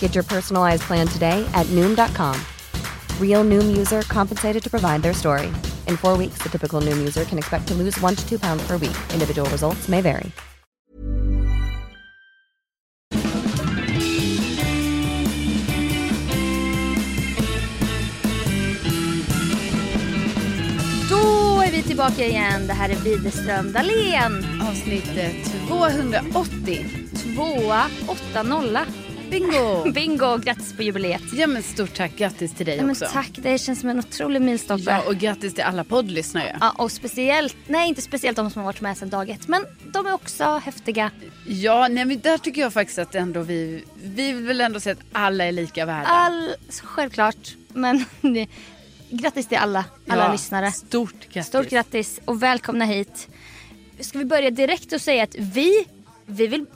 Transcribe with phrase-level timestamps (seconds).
[0.00, 2.34] Get your personalized plan today at Noom.com.
[3.20, 5.52] Real Noom user compensated to provide their story.
[5.86, 8.66] In four weeks, the typical Noom user can expect to lose one to two pounds
[8.66, 8.96] per week.
[9.12, 10.32] Individual results may vary.
[21.10, 22.66] Då är vi tillbaka igen.
[22.66, 24.44] Det här är Widerström Dahlén.
[24.68, 25.30] Avsnitt eh,
[25.68, 26.86] 280.
[29.30, 29.90] Bingo!
[29.94, 31.22] Bingo, grattis på jubileet.
[31.32, 33.06] Ja men stort tack, grattis till dig Ja, men också.
[33.12, 34.90] tack, det känns som en otrolig milstolpe.
[34.90, 36.56] Ja och grattis till alla poddlyssnare.
[36.60, 39.64] Ja, och speciellt, nej inte speciellt de som har varit med sedan dag ett, men
[39.92, 41.10] de är också häftiga.
[41.46, 44.92] Ja, nej men där tycker jag faktiskt att ändå vi, vi vill väl ändå säga
[44.92, 46.06] att alla är lika värda.
[46.06, 48.04] All, självklart, men
[49.10, 50.72] grattis till alla, alla Ja, lyssnare.
[50.72, 51.46] Stort grattis.
[51.46, 53.28] Stort grattis och välkomna hit.
[54.00, 55.86] Ska vi börja direkt och säga att vi,
[56.26, 56.66] vi vill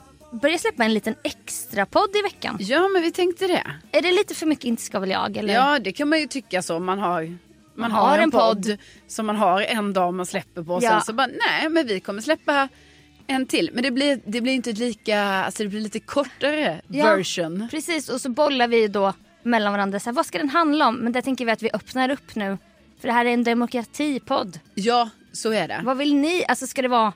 [0.41, 2.57] börja släppa en liten extra podd i veckan.
[2.59, 3.63] Ja men vi tänkte det.
[3.91, 5.37] Är det lite för mycket inte ska väl jag?
[5.37, 5.53] Eller?
[5.53, 6.79] Ja det kan man ju tycka så.
[6.79, 7.37] Man har,
[7.75, 8.77] man har har en en podd, podd.
[9.07, 10.73] som man har en dag man släpper på.
[10.73, 10.89] Och Ja.
[10.91, 12.69] sen så bara nej men vi kommer släppa
[13.27, 13.69] en till.
[13.73, 17.15] Men det blir, det blir inte lika, alltså det blir lite kortare Ja.
[17.15, 17.67] version.
[17.71, 19.13] Precis, och så bollar vi då
[19.43, 19.99] mellan varandra.
[19.99, 20.95] Så här, vad ska den handla om?
[20.95, 22.57] Men där tänker vi att vi öppnar upp nu.
[22.99, 24.59] För det här är en demokratipodd.
[24.75, 25.81] Ja så är det.
[25.83, 26.45] Vad vill ni?
[26.47, 27.13] Alltså ska det vara...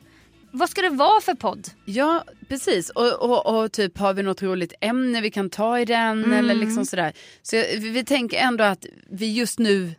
[0.58, 1.68] Vad ska det vara för podd?
[1.86, 2.90] Ja, precis.
[2.90, 6.34] Och, och, och typ har vi något roligt ämne vi kan ta i den Mm.
[6.34, 7.14] eller liksom sådär.
[7.42, 9.96] Så vi, vi tänker ändå att vi just nu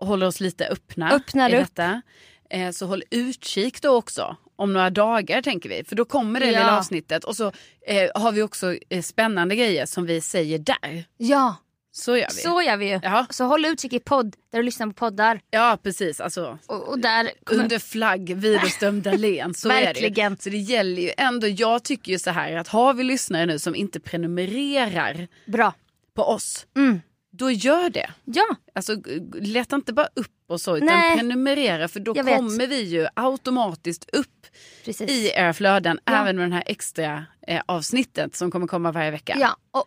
[0.00, 1.60] håller oss lite öppna Öppnar i upp.
[1.60, 2.02] detta.
[2.50, 5.84] Eh, så håll utkik då också om några dagar tänker vi.
[5.84, 6.52] För då kommer det Ja.
[6.58, 7.46] lilla avsnittet och så
[7.86, 11.04] eh, har vi också eh, spännande grejer som vi säger där.
[11.16, 11.56] Ja,
[11.96, 12.42] Så gör vi.
[12.42, 13.00] så gör vi ju.
[13.02, 13.26] Ja.
[13.30, 15.40] Så håll utkik i podd där du lyssnar på poddar.
[15.50, 17.62] Ja precis, alltså Och, och där kommer...
[17.62, 19.54] under flagg Widerström Dahlén.
[19.54, 20.36] Så är det Verkligen.
[20.38, 23.58] Så det gäller ju ändå, jag tycker ju så här att har vi lyssnare nu
[23.58, 25.72] som inte prenumererar Bra.
[26.14, 27.00] på oss, Mm.
[27.32, 28.10] då gör det.
[28.24, 28.96] Ja, Alltså
[29.40, 31.16] leta inte bara upp och så utan Nej.
[31.16, 34.46] prenumerera för då kommer vi ju automatiskt upp
[34.84, 35.10] precis.
[35.10, 36.12] i era flöden Ja.
[36.20, 39.36] även med den här extra eh, avsnittet som kommer komma varje vecka.
[39.40, 39.84] Ja, och,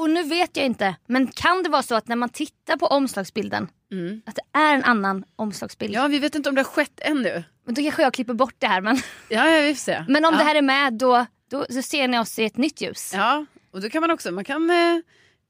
[0.00, 0.96] och nu vet jag inte.
[1.06, 4.22] Men kan det vara så att när man tittar på omslagsbilden Mm.
[4.26, 5.94] att det är en annan omslagsbild?
[5.94, 7.44] ja, vi vet inte om det har skett ännu.
[7.66, 8.80] Men då kanske jag klipper bort det här.
[8.80, 8.96] Men,
[9.28, 10.04] Ja, ja vi får se.
[10.08, 10.38] men om ja.
[10.38, 13.12] det här är med då, då så ser ni oss i ett nytt ljus.
[13.14, 14.76] Ja, och då kan man också, man kan, eh,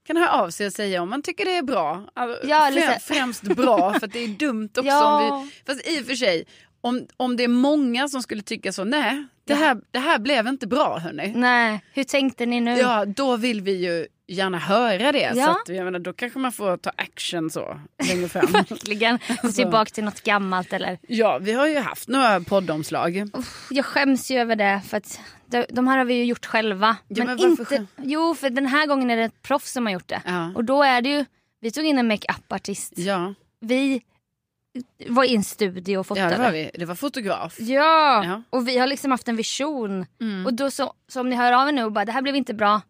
[0.06, 2.04] kan höra av sig och säga om man tycker det är bra.
[2.14, 5.32] Alltså, Ja, eller så här- frä, främst bra för att det är dumt också Ja.
[5.32, 6.44] om vi, fast i och för sig,
[6.80, 10.46] om, om det är många som skulle tycka så, nej, det här, det här blev
[10.46, 11.32] inte bra hörni.
[11.36, 12.78] Nej, hur tänkte ni nu?
[12.78, 15.32] Ja, då vill vi ju gärna höra det.
[15.36, 15.44] Ja.
[15.44, 18.46] Så att, jag menar, då kanske man får ta action så längre fram.
[18.52, 19.18] Verkligen.
[19.42, 20.98] Gå tillbaka till något gammalt eller.
[21.08, 23.30] ja, vi har ju haft några poddomslag.
[23.70, 25.20] Jag skäms ju över det för att
[25.68, 26.96] de, här har vi ju gjort själva.
[27.08, 29.92] Ja, men varför inte, jo, för den här gången är det ett proffs som har
[29.92, 30.22] gjort det.
[30.24, 30.52] Ja.
[30.54, 31.24] Och då är det ju,
[31.60, 32.92] vi tog in en makeup-artist.
[32.96, 34.02] Ja, Vi
[35.08, 36.30] var i en studio och Ja, fotade.
[36.30, 36.70] det var vi.
[36.74, 37.56] Det var fotograf.
[37.60, 38.42] Ja, Ja.
[38.50, 40.06] och vi har liksom haft en vision.
[40.20, 40.46] Mm.
[40.46, 42.36] Och då så, så om ni hör av er nu och bara det här blev
[42.36, 42.80] inte bra.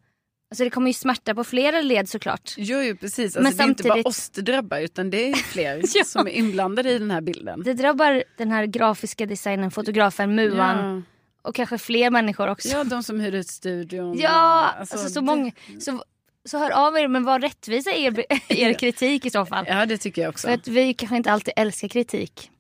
[0.50, 2.55] Alltså det kommer ju smärta på flera led såklart.
[2.56, 3.35] Jo, jo precis.
[3.37, 6.05] Men Alltså, det är inte bara oss det drabbar utan det är fler Ja.
[6.05, 7.62] som är inblandade i den här bilden.
[7.62, 11.02] Det drabbar den här grafiska designen, fotografen, muan Ja.
[11.49, 12.69] och kanske fler människor också.
[12.69, 14.19] ja, de som hyr ut studion.
[14.19, 15.52] Ja, och- alltså, så det- många.
[15.81, 16.05] Så,
[16.44, 19.64] så hör av er men var rättvisa er, er kritik i så fall.
[19.69, 20.47] Ja, det tycker jag också.
[20.49, 22.50] För att vi kanske inte alltid älskar kritik.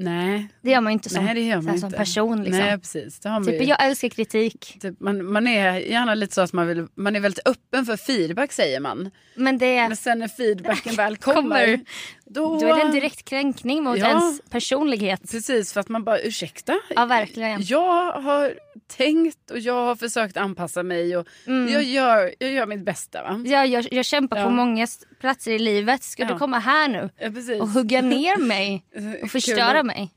[0.00, 1.98] Nej, Det gör man ju inte som, Nej det gör man som inte.
[1.98, 2.42] person.
[2.44, 2.64] Liksom.
[2.64, 3.20] Nej, precis.
[3.20, 3.66] Det har man typ, ju.
[3.68, 4.76] jag älskar kritik.
[4.80, 7.96] Typ, man, man är gärna lite så att man, vill, man är väldigt öppen för
[7.96, 9.10] feedback säger man.
[9.34, 11.80] Men det, Men sen när feedbacken väl kommer, Kommer.
[12.26, 12.60] då...
[12.60, 14.08] då är det en direkt kränkning mot Ja.
[14.08, 15.30] ens personlighet.
[15.30, 16.78] Precis, för att man bara ursäkta.
[16.96, 17.62] Ja, verkligen.
[17.64, 18.54] Jag har
[18.96, 21.72] tänkt och jag har försökt anpassa mig och Mm.
[21.72, 23.22] jag, gör, jag gör mitt bästa.
[23.22, 23.42] Va?
[23.46, 24.44] Jag, jag, jag kämpar Ja.
[24.44, 24.86] på många
[25.20, 26.02] platser i livet.
[26.02, 26.28] Ska Ja.
[26.32, 28.84] du komma här nu Ja, och hugga ner mig
[29.22, 29.86] och förstöra Kul.
[29.86, 30.10] mig?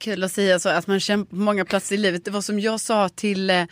[0.00, 2.24] Kul att säga så att man kämpar på många platser i livet.
[2.24, 3.64] Det var som jag sa till eh,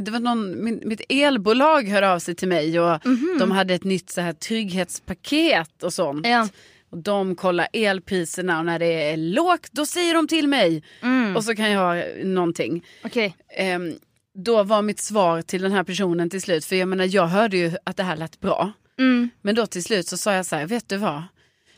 [0.00, 3.00] det var någon, min, mitt elbolag hörde av sig till mig och
[3.38, 6.26] de hade ett nytt så här trygghetspaket och sånt.
[6.26, 6.48] Ja.
[6.90, 10.82] Och de kollar elpriserna och när det är lågt då säger de till mig.
[11.02, 11.36] Mm.
[11.36, 12.84] Och så kan jag ha någonting.
[13.04, 13.36] Okej.
[13.56, 13.94] Ehm,
[14.34, 17.56] då var mitt svar till den här personen till slut, för jag menar jag hörde
[17.56, 18.72] ju att det här lät bra.
[18.98, 19.30] Mm.
[19.42, 21.22] Men då till slut så sa jag så här, vet du vad?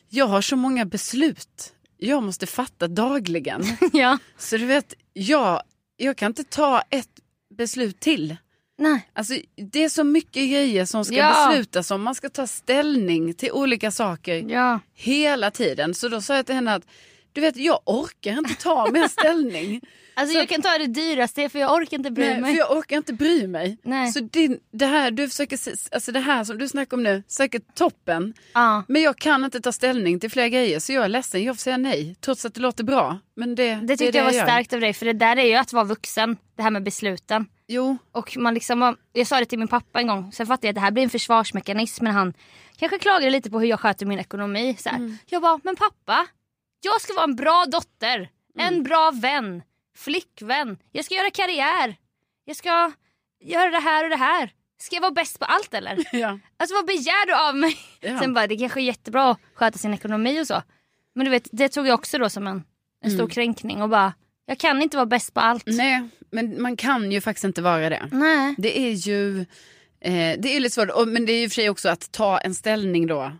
[0.08, 3.64] Jag har så många beslut jag måste fatta dagligen.
[3.93, 4.19] Ja.
[4.38, 5.62] Så du vet, jag,
[5.96, 7.08] jag kan inte ta ett
[7.55, 8.37] beslut till.
[8.78, 9.08] Nej.
[9.12, 9.34] Alltså,
[9.72, 11.46] det är så mycket grejer som ska Ja.
[11.49, 12.02] beslutas om.
[12.02, 14.81] Man ska ta ställning till olika saker Ja.
[14.94, 15.94] hela tiden.
[15.94, 16.87] Så då sa jag till henne att
[17.32, 19.80] du vet, jag orkar inte ta mer ställning.
[20.14, 22.52] Alltså Så- jag kan ta det dyraste för jag orkar inte bry Nej, mig.
[22.52, 23.78] för jag orkar inte bry mig.
[23.82, 24.12] Nej.
[24.12, 25.58] Så det, det här du försöker,
[25.92, 28.34] alltså det här som du snackar om nu, säkert toppen.
[28.54, 28.82] Ja.
[28.88, 31.60] Men jag kan inte ta ställning till fler grejer så jag är ledsen, jag får
[31.60, 32.16] säga nej.
[32.20, 33.18] Trots att det låter bra.
[33.36, 34.44] Men det, Det tyckte det jag var gör.
[34.44, 36.36] starkt av dig för det där är ju att vara vuxen.
[36.56, 37.46] Det här med besluten.
[37.68, 40.70] Jo, Och man liksom, jag sa det till min pappa en gång, sen fattade jag
[40.72, 42.04] att det här blir en försvarsmekanism.
[42.04, 42.32] Men han
[42.76, 44.76] kanske klagade lite på hur jag sköter min ekonomi.
[44.78, 44.88] Så.
[44.88, 45.18] Mm.
[45.26, 46.26] Jag bara, men pappa,
[46.80, 48.28] jag ska vara en bra dotter,
[48.58, 48.74] Mm.
[48.74, 49.62] en bra vän,
[49.96, 50.78] flickvän.
[50.92, 51.96] Jag ska göra karriär.
[52.44, 52.92] Jag ska
[53.44, 54.52] göra det här och det här.
[54.80, 55.98] Ska jag vara bäst på allt eller?
[56.16, 56.38] ja.
[56.56, 57.76] Alltså vad begär du av mig?
[58.00, 58.18] Ja.
[58.18, 60.62] Sen bara, det kanske är jättebra att sköta sin ekonomi och så.
[61.14, 62.64] Men du vet, det tog jag också då som en,
[63.04, 64.12] en stor kränkning och bara,
[64.46, 65.66] jag kan inte vara bäst på allt.
[65.66, 65.76] Mm.
[65.76, 68.08] Nej, men man kan ju faktiskt inte vara det.
[68.12, 68.54] Nej.
[68.58, 69.40] Det är ju
[70.00, 72.54] eh, det är lite svårt, men det är ju för sig också att ta en
[72.54, 73.32] ställning då.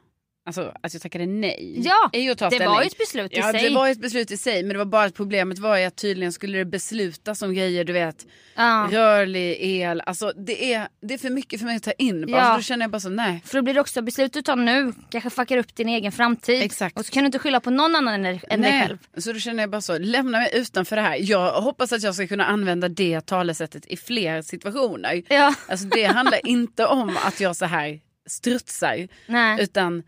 [0.46, 1.75] Alltså att jag tackade nej.
[1.84, 2.75] Ja, är ju att ta det ställning.
[2.75, 3.69] var ju ett beslut i Ja, sig.
[3.69, 4.62] det var ett beslut i sig.
[4.62, 7.84] Men det var bara att problemet var ju att tydligen skulle det beslutas om grejer,
[7.84, 8.26] du vet.
[8.56, 8.88] Ja.
[8.90, 12.26] Rörlig el, alltså det är, det är för mycket för mig att ta in.
[12.26, 12.37] Bara.
[12.37, 12.50] Ja.
[12.52, 13.42] Så då känner jag bara så, nej.
[13.44, 16.62] För då blir det också beslut du tar nu kanske fuckar upp din egen framtid.
[16.62, 16.98] Exakt.
[16.98, 18.87] Och så kan du inte skylla på någon annan än, än dig nej.
[18.87, 18.98] själv.
[19.16, 21.16] Så då känner jag bara så, lämna mig utanför det här.
[21.20, 25.22] Jag hoppas att jag ska kunna använda det talesättet i fler situationer.
[25.28, 25.54] Ja.
[25.69, 29.08] Alltså det handlar inte om att jag så här strutsar.
[29.26, 29.62] Nej.
[29.62, 30.02] Utan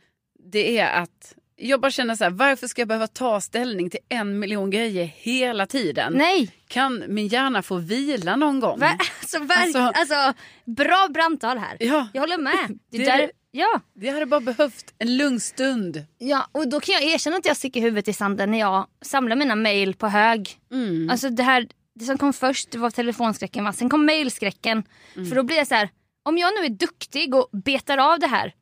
[0.52, 4.00] det är att jag bara känner så här, varför ska jag behöva ta ställning till
[4.08, 6.12] en miljon grejer hela tiden?
[6.16, 6.50] Nej.
[6.68, 8.78] Kan min hjärna få vila någon gång?
[8.80, 8.98] Va?
[9.20, 9.38] Alltså.
[9.48, 11.76] Alltså- alltså, bra brandtal här.
[11.80, 12.08] Ja.
[12.12, 12.78] Jag håller med.
[12.90, 13.30] Det Det- där...
[13.50, 13.80] ja.
[13.94, 16.04] Vi hade bara behövt en lugn stund.
[16.18, 19.36] ja, och då kan jag erkänna att jag sticker huvudet i sanden när jag samlar
[19.36, 20.58] mina mail på hög.
[20.72, 21.10] Mm.
[21.10, 23.72] Alltså det här, det som kom först det var telefonskräcken, va?
[23.72, 24.82] sen kom mailskräcken.
[25.16, 25.28] Mm.
[25.28, 25.88] För då blir jag så här,
[26.22, 28.52] om jag nu är duktig och betar av det här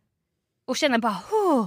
[0.66, 1.66] och känner bara, oh,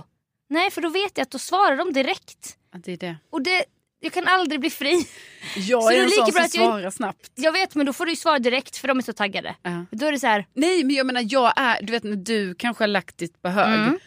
[0.53, 2.57] nej för då vet jag att då svarar de direkt.
[2.75, 3.15] Att det är det.
[3.29, 3.65] Och det,
[3.99, 5.07] jag kan aldrig bli fri.
[5.55, 7.31] Jag Så är en sån som att jag- svarar snabbt.
[7.35, 9.55] Jag vet men då får du svara direkt för de är så taggade.
[9.61, 9.85] Ja.
[9.91, 12.55] Då är det så här, Nej men jag menar jag är, du vet när du
[12.55, 13.79] kanske har lagt ditt på hög.
[13.79, 13.99] Mm.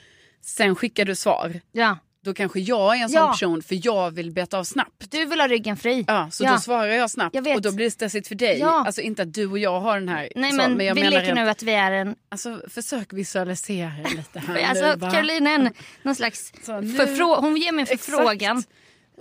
[0.42, 1.60] Sen skickar du svar.
[1.72, 3.30] ja, Då kanske jag är en sån Ja.
[3.32, 5.10] person för jag vill beta av snabbt.
[5.10, 6.04] du vill ha ryggen fri.
[6.08, 6.52] Ja, så Ja.
[6.52, 8.58] då svarar jag snabbt Jag och då blir det stressigt för dig.
[8.58, 8.84] Ja.
[8.86, 10.28] Alltså inte att du och jag har den här.
[10.36, 13.12] Nej så, men, jag vi menar leker rent- nu att vi är en, Alltså försök
[13.12, 14.60] visualisera lite här nu.
[14.60, 15.10] alltså va?
[15.10, 15.70] Caroline är en,
[16.02, 18.62] någon slags Så nu- förfrå- hon ger mig en förfrågan.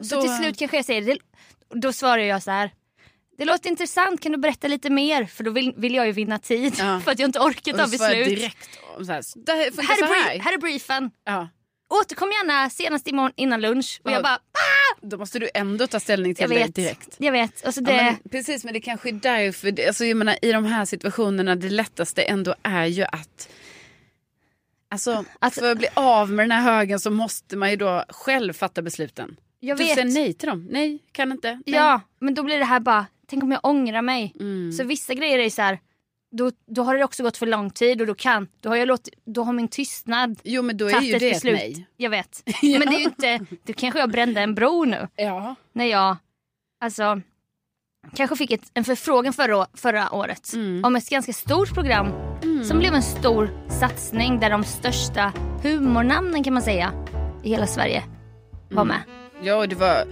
[0.02, 1.18] Så Då- till slut kanske jag säger, det,
[1.74, 2.72] då svarar jag så här.
[3.38, 5.26] Det låter intressant, kan du berätta lite mer?
[5.26, 6.74] För då vill, vill jag ju vinna tid.
[6.80, 7.00] Ja.
[7.06, 8.26] För att jag inte orkar ta beslut.
[8.28, 8.70] direkt.
[8.98, 11.12] Så här, så här så här är briefen.
[11.26, 11.48] Ja.
[11.90, 14.00] Återkom gärna senast imorgon innan lunch.
[14.04, 14.14] Och Ja.
[14.14, 14.40] jag bara,
[15.02, 17.16] Då måste du ändå ta ställning till det direkt.
[17.18, 17.66] Jag vet.
[17.66, 19.88] Alltså Ja, det, men, precis, men det kanske är därför.
[19.88, 23.50] Alltså, jag menar, I de här situationerna, det lättaste ändå är ju att...
[24.90, 28.04] Alltså, Att- för att bli av med den här högen så måste man ju då
[28.10, 29.36] själv fatta besluten.
[29.60, 29.94] jag du vet.
[29.96, 30.68] säger nej till dem.
[30.72, 31.52] Nej, kan inte.
[31.66, 31.76] Nej.
[31.76, 34.34] Ja, men då blir det här bara, tänk om jag ångrar mig.
[34.40, 34.72] Mm.
[34.72, 35.80] Så vissa grejer är så här,
[36.38, 38.88] då, då har det också gått för lång tid och då kan, då har jag
[38.88, 41.54] låtit, då har min tystnad Jo men då är ju det beslut.
[41.56, 41.88] nej.
[41.98, 42.44] Jag vet.
[42.62, 45.08] Men det är inte, då kanske jag brände en bro nu.
[45.16, 45.56] Ja.
[45.74, 46.18] När jag,
[46.84, 47.22] alltså,
[48.16, 50.86] kanske fick ett, en förfrågan förra, förra året Mm.
[50.86, 52.08] om ett ganska stort program
[52.68, 56.92] som blev en stor satsning där de största humornamnen kan man säga
[57.44, 58.04] i hela Sverige
[58.70, 58.88] var Mm.
[58.88, 59.02] med.
[59.44, 60.04] Ja och det var,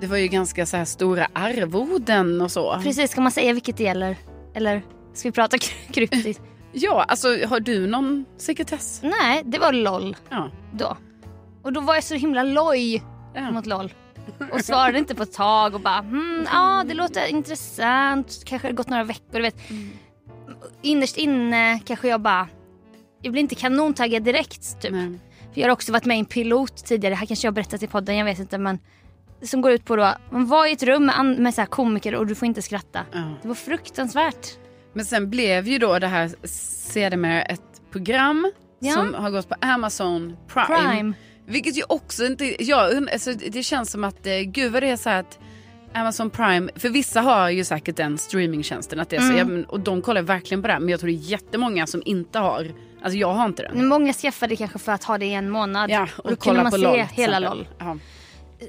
[0.00, 2.80] det var ju ganska så här stora arvoden och så.
[2.82, 4.16] Precis, ska man säga vilket det gäller?
[4.54, 4.82] Eller
[5.14, 6.42] ska vi prata kry- kryptiskt?
[6.72, 9.00] Ja alltså har du någon sekretess?
[9.02, 10.50] Nej, det var LOL Ja.
[10.72, 10.96] då.
[11.62, 13.02] Och då var jag så himla loj
[13.34, 13.50] ja.
[13.50, 13.92] mot LOL.
[14.52, 18.42] Och svarade inte på ett tag och bara hmm, ja det låter intressant.
[18.46, 19.32] Kanske har det gått några veckor.
[19.32, 19.56] Du vet.
[20.82, 22.48] Innerst inne kanske jag bara,
[23.22, 24.90] jag blir inte kanontagad direkt typ.
[24.92, 25.20] Men,
[25.54, 27.54] För jag har också varit med i en pilot tidigare, det här kanske jag har
[27.54, 28.78] berättat i podden, jag vet inte men.
[29.42, 32.14] Som går ut på då, man var i ett rum med, med så här komiker
[32.14, 33.00] och du får inte skratta.
[33.12, 33.22] ja.
[33.42, 34.58] Det var fruktansvärt.
[34.94, 36.30] Men sen blev ju då det här
[36.92, 37.60] sedermera ett
[37.92, 38.92] program Ja.
[38.94, 40.66] som har gått på Amazon Prime.
[40.90, 41.12] Prime.
[41.46, 44.96] Vilket ju också inte, jag alltså, det känns som att, eh, gud vad det är
[44.96, 45.38] så här att
[45.94, 49.64] Amazon Prime, för vissa har ju säkert den streamingtjänsten att det är så, Mm.
[49.68, 50.78] och de kollar verkligen på det.
[50.80, 52.66] Men jag tror det är jättemånga som inte har,
[53.02, 53.86] alltså jag har inte den.
[53.86, 55.90] Många skaffade kanske för att ha det i en månad.
[55.90, 57.38] Ja, och då kunde man se LOL, hela.
[57.38, 57.68] LOL.
[57.78, 57.98] Ja.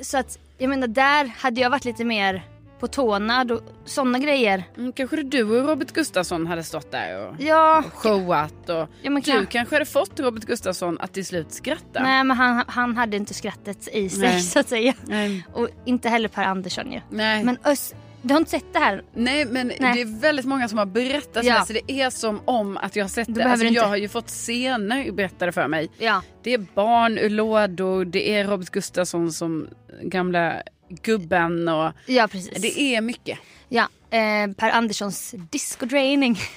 [0.01, 2.43] Så att jag menar där hade jag varit lite mer
[2.79, 4.63] på tårna och sådana grejer.
[4.77, 9.21] Mm, kanske du och Robert Gustafsson hade stått där och Ja, showat och ja du
[9.21, 9.45] kan...
[9.45, 12.03] kanske hade fått Robert Gustafsson att till slut skratta.
[12.03, 14.41] Nej men han, han hade inte skrattet i sig Nej.
[14.41, 14.93] så att säga.
[15.05, 15.45] Nej.
[15.53, 17.01] Och inte heller Per Andersson ju.
[17.09, 17.43] Nej.
[17.43, 19.03] Men Ös, du har inte sett det här?
[19.13, 19.93] Nej men Nej.
[19.95, 21.59] det är väldigt många som har berättat Ja.
[21.59, 23.43] det så det är som om att jag har sett Då det.
[23.45, 25.89] Alltså, du inte- jag har ju fått scener berättade för mig.
[25.97, 26.21] Ja.
[26.43, 29.67] Det är barn ur lådor, det är Robert Gustafsson som
[30.01, 30.53] gamla
[30.89, 32.61] gubben och Ja precis.
[32.61, 33.39] det är mycket.
[33.69, 36.39] Ja, eh, Per Anderssons discodraining.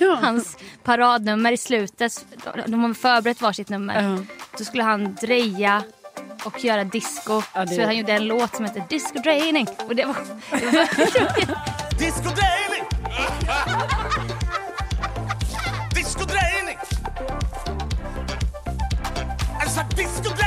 [0.00, 0.18] Ja.
[0.22, 2.26] Hans paradnummer i slutet.
[2.66, 4.02] De har förberett varsitt nummer.
[4.02, 4.18] Ja.
[4.58, 5.82] Då skulle han dreja
[6.44, 7.42] och göra disco.
[7.54, 9.66] Ja, det- Så han gjorde en låt som heter Disco Draining.
[9.88, 10.16] Och det var,
[10.50, 12.84] det var Disco Draining!
[15.94, 16.78] Disco Draining!
[19.60, 20.45] Alltså Disco Draining!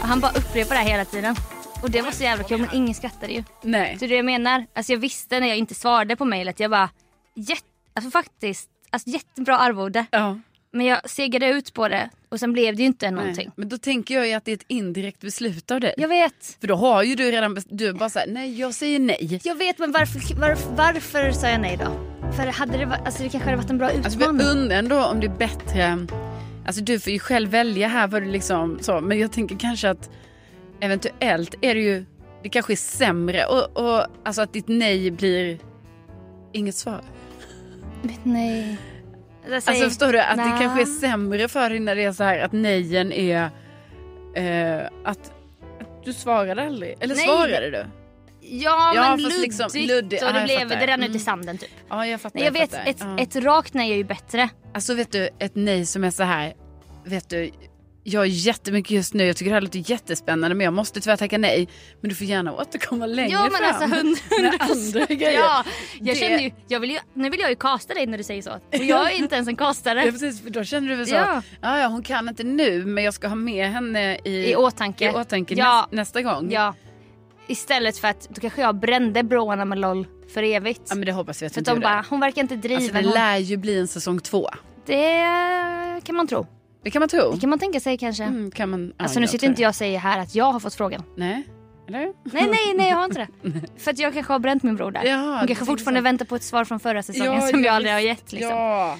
[0.00, 1.36] Och han bara upprepar det här hela tiden.
[1.82, 3.44] Och det var så jävla kul men ingen skrattade ju.
[3.62, 3.96] Nej.
[3.98, 6.90] Så det jag menar, alltså jag visste när jag inte svarade på mejlet, jag bara,
[7.34, 7.62] jätte,
[7.94, 10.06] alltså faktiskt, alltså jättebra arvode.
[10.10, 10.38] Ja.
[10.72, 13.44] Men jag segade ut på det och sen blev det ju inte någonting.
[13.46, 13.52] Nej.
[13.56, 15.94] Men då tänker jag ju att det är ett indirekt beslut av dig.
[15.96, 16.56] Jag vet.
[16.60, 19.40] För då har ju du redan, du är bara såhär, nej jag säger nej.
[19.44, 22.08] Jag vet men varför, varför, varför sa jag nej då?
[22.36, 24.40] För hade det, alltså det kanske hade varit en bra Alltså utmaning.
[24.46, 26.06] jag undrar ändå om det är bättre,
[26.66, 29.90] alltså du får ju själv välja här vad du liksom så, men jag tänker kanske
[29.90, 30.10] att
[30.80, 32.04] eventuellt är det ju,
[32.42, 35.58] det kanske är sämre och, och alltså att ditt nej blir
[36.52, 37.00] inget svar.
[38.22, 38.76] nej.
[39.44, 40.60] Jag Alltså säger- förstår du att det nej.
[40.60, 43.50] kanske är sämre för dig när det är så här att nejen är
[44.34, 45.32] eh, att,
[45.80, 47.24] att du svarade aldrig, eller Nej.
[47.26, 47.84] svarade du?
[48.44, 50.22] Ja, Ja, men luddigt liksom luddigt.
[50.22, 51.20] och det, jag blev, det rann ut i Mm.
[51.20, 51.70] sanden typ.
[51.88, 52.38] Ja jag fattar.
[52.38, 52.86] Nej, jag vet, fattar.
[52.90, 53.18] ett, Ja.
[53.18, 54.48] ett rakt nej är ju bättre.
[54.74, 56.52] Alltså vet du, ett nej som är så här,
[57.04, 57.50] vet du,
[58.04, 61.16] jag har jättemycket just nu, jag tycker det här låter jättespännande men jag måste tyvärr
[61.16, 61.68] tacka nej.
[62.00, 63.64] Men du får gärna återkomma längre Ja men fram.
[63.68, 64.64] alltså hund- med hundra
[65.00, 65.32] andra grejer.
[65.40, 65.64] Ja,
[66.00, 68.24] jag Det- känner ju, jag vill ju, nu vill jag ju kasta dig när du
[68.24, 68.50] säger så.
[68.52, 70.04] Och jag är inte ens en kastare.
[70.04, 71.42] Ja precis, för då känner du väl så, Ja.
[71.60, 71.78] ja.
[71.78, 75.04] ja hon kan inte nu men jag ska ha med henne i, I åtanke.
[75.10, 75.80] i åtanke Ja.
[75.90, 76.50] näs, nästa gång.
[76.52, 76.74] Ja.
[77.46, 80.82] Istället för att då kanske jag brände broarna med LOL för evigt.
[80.88, 82.82] Ja, men det hoppas vi att för att de bara, hon verkar inte driven.
[82.96, 84.48] Alltså det lär ju bli en säsong två.
[84.86, 86.46] det kan man tro.
[86.84, 87.32] Det kan man tro.
[87.32, 88.24] Det kan man tänka sig kanske.
[88.24, 90.52] Mm, kan man, ja, alltså nu jag sitter inte jag och säger här att jag
[90.52, 91.02] har fått frågan.
[91.16, 91.42] Nej,
[91.88, 91.98] eller?
[91.98, 92.14] Nej
[92.46, 93.52] nej nej jag har inte det.
[93.78, 95.04] för att jag kanske har bränt min bror där.
[95.04, 96.04] Ja, hon kanske fortfarande så.
[96.04, 98.32] väntar på ett svar från förra säsongen Ja, som ja, jag aldrig har gett.
[98.32, 98.50] Liksom.
[98.50, 98.96] Ja.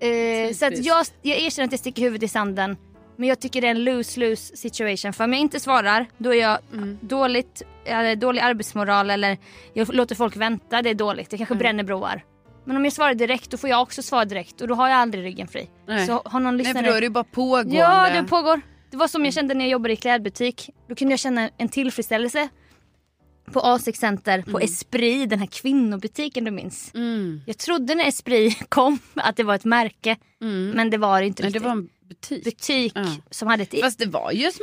[0.00, 2.76] Eh, så att jag, jag erkänner att jag sticker huvudet i sanden.
[3.16, 5.12] Men jag tycker det är en lose-lose situation.
[5.12, 6.98] För om jag inte svarar då är jag Mm.
[7.00, 7.62] dåligt,
[8.16, 9.38] dålig arbetsmoral eller
[9.74, 10.82] jag låter folk vänta.
[10.82, 11.26] Det är dåligt.
[11.32, 11.46] Jag Mm.
[11.46, 12.24] kanske bränner broar.
[12.66, 14.98] Men om jag svarar direkt då får jag också svara direkt och då har jag
[14.98, 15.68] aldrig ryggen fri.
[15.86, 16.06] Nej.
[16.06, 16.84] Så har någon Nej lyssnare...
[16.84, 17.76] för då är det bara pågående.
[17.76, 18.60] Ja, det pågår.
[18.90, 20.70] Det var som jag kände när jag jobbade i klädbutik.
[20.88, 22.48] Då kunde jag känna en tillfredsställelse
[23.52, 26.90] på Asics Center, på Esprit, den här kvinnobutiken du minns.
[26.94, 27.40] Mm.
[27.46, 30.16] Jag trodde när Esprit kom att det var ett märke,
[30.74, 31.62] men det var det inte Nej, det riktigt.
[31.66, 32.44] var en butik.
[32.44, 33.06] butik Ja.
[33.30, 33.80] som hade ett...
[33.80, 34.40] Fast det var ju.
[34.42, 34.62] Jag alltså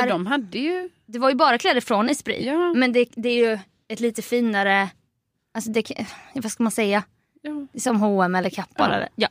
[0.00, 0.90] menar- de hade ju...
[1.06, 2.46] Det var ju bara kläder från Esprit.
[2.46, 2.74] Ja.
[2.74, 4.88] Men det, det är ju ett lite finare...
[5.54, 7.02] Alltså det, vad ska man säga?
[7.42, 7.80] Ja.
[7.80, 8.90] Som H&M eller Kappahl.
[8.90, 8.96] Ja.
[8.96, 9.28] Eller, ja.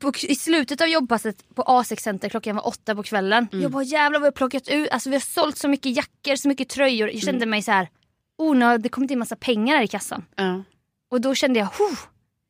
[0.00, 3.48] på, i slutet av jobbpasset på A6 Center klockan var åtta på kvällen.
[3.52, 3.62] Mm.
[3.62, 4.88] Jag bara jävlar vad har plockat ut.
[4.90, 7.10] Alltså vi har sålt så mycket jackor, så mycket tröjor.
[7.10, 7.50] Jag kände Mm.
[7.50, 7.88] mig så här.
[8.38, 10.24] Oh, har det kommit in massa pengar här i kassan.
[11.10, 11.98] Och då kände jag, oh,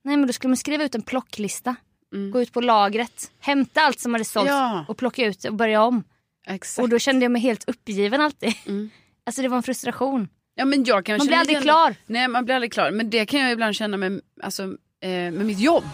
[0.05, 1.77] nej men då skulle man skriva ut en plocklista.
[2.13, 2.31] Mm.
[2.31, 4.85] Gå ut på lagret, hämta allt som hade sålts Ja.
[4.89, 6.05] och plocka ut och börja om.
[6.47, 6.83] Exakt.
[6.83, 8.55] Och då kände jag mig helt uppgiven alltid.
[8.67, 8.91] Mm.
[9.27, 10.29] Alltså det var en frustration.
[10.55, 11.95] Ja, men jag kan Man blir aldrig klar.
[12.07, 12.91] Nej, man blir aldrig klar.
[12.91, 14.63] Men det kan jag ibland känna med, alltså,
[15.03, 15.85] eh, med mitt jobb.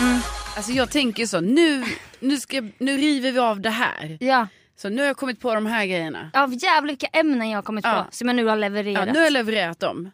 [0.00, 0.18] Mm.
[0.56, 1.84] Alltså jag tänker så, nu,
[2.20, 4.16] nu, ska, nu river vi av det här.
[4.20, 4.46] Ja.
[4.76, 6.30] Så nu har jag kommit på de här grejerna.
[6.34, 8.06] Av jävla vilka ämnen jag har kommit Ja.
[8.10, 9.06] på som jag nu har Ja, levererat.
[9.12, 10.10] nu har jag levererat dem.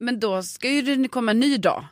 [0.00, 1.84] Men då ska ju det komma en ny dag.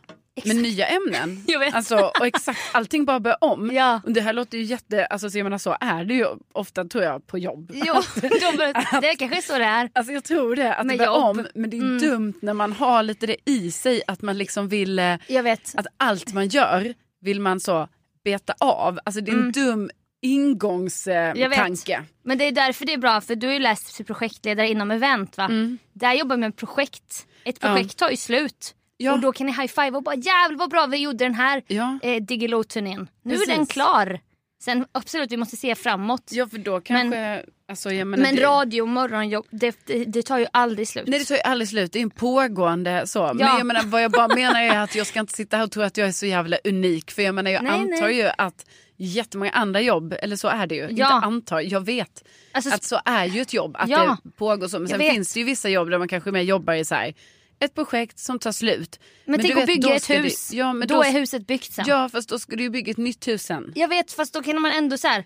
[0.44, 1.44] Med nya ämnen.
[1.72, 3.70] Alltså, och exakt allting bara börjar om.
[3.72, 4.00] Ja.
[4.04, 6.84] Och det här låter ju jätte, alltså så jag menar så är det ju ofta
[6.84, 7.70] tror jag på jobb.
[7.74, 9.90] Jo, de bör, det kanske är så det är.
[9.94, 11.38] Alltså jag tror det, att Med det börjar jobb.
[11.38, 11.46] om.
[11.54, 11.98] Men det är Mm.
[11.98, 15.74] dumt när man har lite det i sig att man liksom vill, eh, Jag vet.
[15.76, 17.88] att allt man gör vill man så
[18.24, 18.98] beta av.
[19.04, 19.52] Alltså det är en Mm.
[19.52, 19.90] dum
[20.22, 22.02] ingångstanke.
[22.22, 24.90] Men det är därför det är bra för du har ju läst till projektledare inom
[24.90, 25.44] event va?
[25.44, 25.78] Mm.
[25.92, 27.26] Där jobbar man med projekt.
[27.46, 28.74] Ett projekt tar ju slut.
[28.96, 29.12] Ja.
[29.12, 31.98] Och då kan ni high-five och bara jävlar vad bra vi gjorde den här Ja.
[32.02, 33.08] eh, Diggiloo-turnén.
[33.24, 33.48] Nu Precis.
[33.48, 34.20] är den klar.
[34.62, 36.22] Sen absolut vi måste se framåt.
[36.30, 37.42] ja, för då kanske...
[37.68, 41.04] alltså, jag menar, Men det, radio och morgonjobb det, det, det tar ju aldrig slut.
[41.08, 43.22] Nej det tar ju aldrig slut, det är en pågående så.
[43.34, 43.58] Men Ja.
[43.58, 45.82] jag menar, vad jag bara menar är att jag ska inte sitta här och tro
[45.82, 47.10] att jag är så jävla unik.
[47.10, 48.16] För jag menar jag Nej, antar nej.
[48.16, 50.80] ju att jättemånga andra jobb, eller så är det ju.
[50.82, 50.88] Ja.
[50.90, 52.24] Inte antar, jag vet.
[52.52, 54.16] Alltså, att så är ju ett jobb, att Ja.
[54.24, 54.78] det pågår så.
[54.78, 57.14] Men sen finns det ju vissa jobb där man kanske mer jobbar i så här,
[57.60, 59.00] ett projekt som tar slut.
[59.24, 60.48] men tänk du att bygga ett hus.
[60.48, 61.84] Du, ja, men då, då, är huset byggt sen.
[61.88, 63.72] Ja fast då ska du ju bygga ett nytt hus sen.
[63.74, 65.24] Jag vet fast då kan man ändå så här.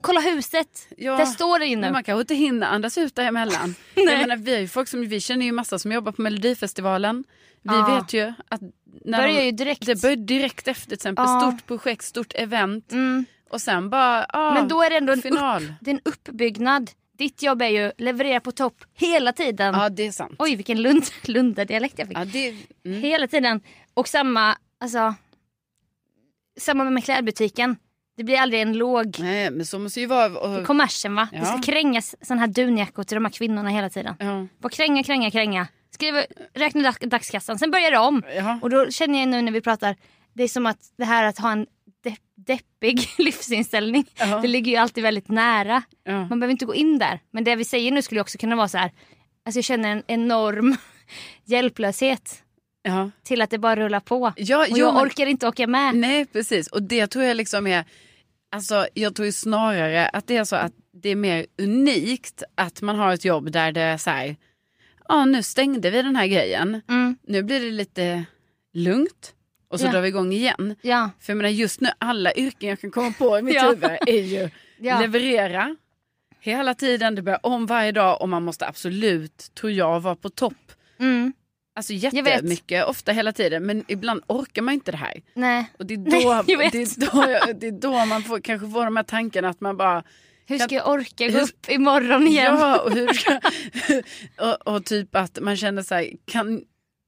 [0.00, 0.88] Kolla huset.
[0.96, 1.80] Ja, Där står det ju nu.
[1.80, 3.74] Men man kanske inte hinner andas ut däremellan.
[3.94, 4.04] Nej.
[4.06, 7.24] jag menar, vi, ju folk som, vi känner ju massa som jobbar på Melodifestivalen.
[7.62, 7.98] Vi Ja.
[8.00, 8.60] vet ju att
[9.04, 9.86] när Börjar de, ju direkt.
[9.86, 11.24] det börjar direkt efter till exempel.
[11.24, 11.40] Ja.
[11.40, 12.92] Stort projekt, stort event.
[12.92, 13.24] Mm.
[13.50, 15.62] Och sen bara, ah, Men då är det ändå en, final.
[15.64, 16.90] upp, det är en uppbyggnad.
[17.22, 19.74] Ditt jobb är ju leverera på topp hela tiden.
[19.74, 20.34] Ja det är sant.
[20.38, 22.18] Oj vilken lund, Lunda-dialekt jag fick.
[22.18, 23.02] Ja, det, mm.
[23.02, 23.60] Hela tiden.
[23.94, 25.14] Och samma, alltså.
[26.60, 27.76] Samma med klädbutiken.
[28.16, 30.38] Det blir aldrig en låg Nej men så måste ju vara.
[30.38, 31.28] Och, kommersen va?
[31.32, 31.62] Det ska Ja.
[31.64, 34.14] krängas sån här dunjackor till de här kvinnorna hela tiden.
[34.18, 35.66] ja, Bara kränga, kränga, kränga.
[35.90, 36.22] Skriva,
[36.54, 38.22] räkna dag, dagskassan, sen börjar det om.
[38.36, 38.58] ja.
[38.62, 39.96] Och då känner jag nu när vi pratar,
[40.32, 41.66] det är som att det här att ha en
[42.02, 44.38] depp, deppig livsinställning, Ja.
[44.42, 45.82] det ligger ju alltid väldigt nära.
[46.04, 46.12] ja.
[46.26, 47.20] Man behöver inte gå in där.
[47.30, 48.90] Men det vi säger nu skulle också kunna vara så här,
[49.46, 50.76] alltså jag känner en enorm
[51.44, 52.42] hjälplöshet
[52.82, 53.10] ja.
[53.22, 54.32] till att det bara rullar på.
[54.36, 55.94] Ja, och jag orkar inte åka med.
[55.94, 57.84] Nej precis och det tror jag liksom är,
[58.52, 62.82] alltså jag tror ju snarare att det är så att det är mer unikt att
[62.82, 64.36] man har ett jobb där det är så här,
[65.08, 68.24] ja nu stängde vi den här grejen, Mm, nu blir det lite
[68.74, 69.34] lugnt
[69.72, 69.90] och så Ja.
[69.92, 70.74] drar vi igång igen.
[70.82, 73.62] ja, För jag menar just nu alla yrken jag kan komma på i mitt Ja.
[73.68, 75.00] huvud är ju ja.
[75.00, 75.76] leverera
[76.40, 80.30] hela tiden, det börjar om varje dag och man måste absolut, tror jag, vara på
[80.30, 80.72] topp.
[81.00, 81.32] Mm,
[81.74, 85.22] Alltså jättemycket, ofta hela tiden, men ibland orkar man inte det här.
[85.34, 85.70] nej.
[85.78, 86.72] Och det är Nej, då, vet.
[86.72, 89.60] det är då, jag, det är då man får, kanske får de här tankarna att
[89.60, 90.02] man bara
[90.46, 92.54] Hur ska jag orka gå Hur- upp imorgon igen?
[92.58, 93.40] Ja, och, hur ska,
[94.40, 96.62] och, och typ att man känner så här, kan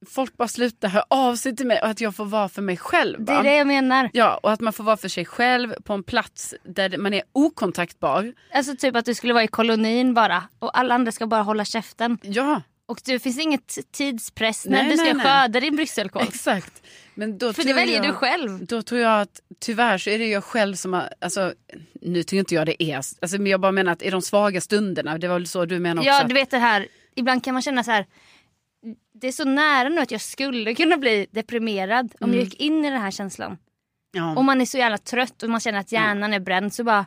[0.05, 2.77] folk bara sluta höra av sig till mig och att jag får vara för mig
[2.77, 3.25] själv?
[3.25, 3.39] Det va?
[3.39, 4.09] är det jag menar.
[4.13, 7.23] Ja, och att man får vara för sig själv på en plats där man är
[7.33, 8.33] okontaktbar.
[8.53, 11.65] Alltså typ att du skulle vara i kolonin bara och alla andra ska bara hålla
[11.65, 12.17] käften.
[12.21, 15.25] Ja, Och det finns inget tidspress Nej, när du ska nej, nej.
[15.25, 16.23] skörda din brysselkål.
[16.27, 16.83] exakt.
[17.15, 18.65] Men då För det väljer jag, du själv.
[18.65, 21.53] Då tror jag att tyvärr så är det jag själv som har, alltså
[22.01, 24.61] nu tycker inte jag det är, alltså, men jag bara menar att i de svaga
[24.61, 26.09] stunderna, det var väl så du menar också?
[26.09, 28.05] Ja du vet det här, ibland kan man känna så här.
[29.13, 32.35] Det är så nära nu att jag skulle kunna bli deprimerad om Mm.
[32.35, 33.57] jag gick in i den här känslan.
[34.11, 34.35] ja.
[34.35, 37.05] Om man är så jävla trött och man känner att hjärnan är bränd så bara.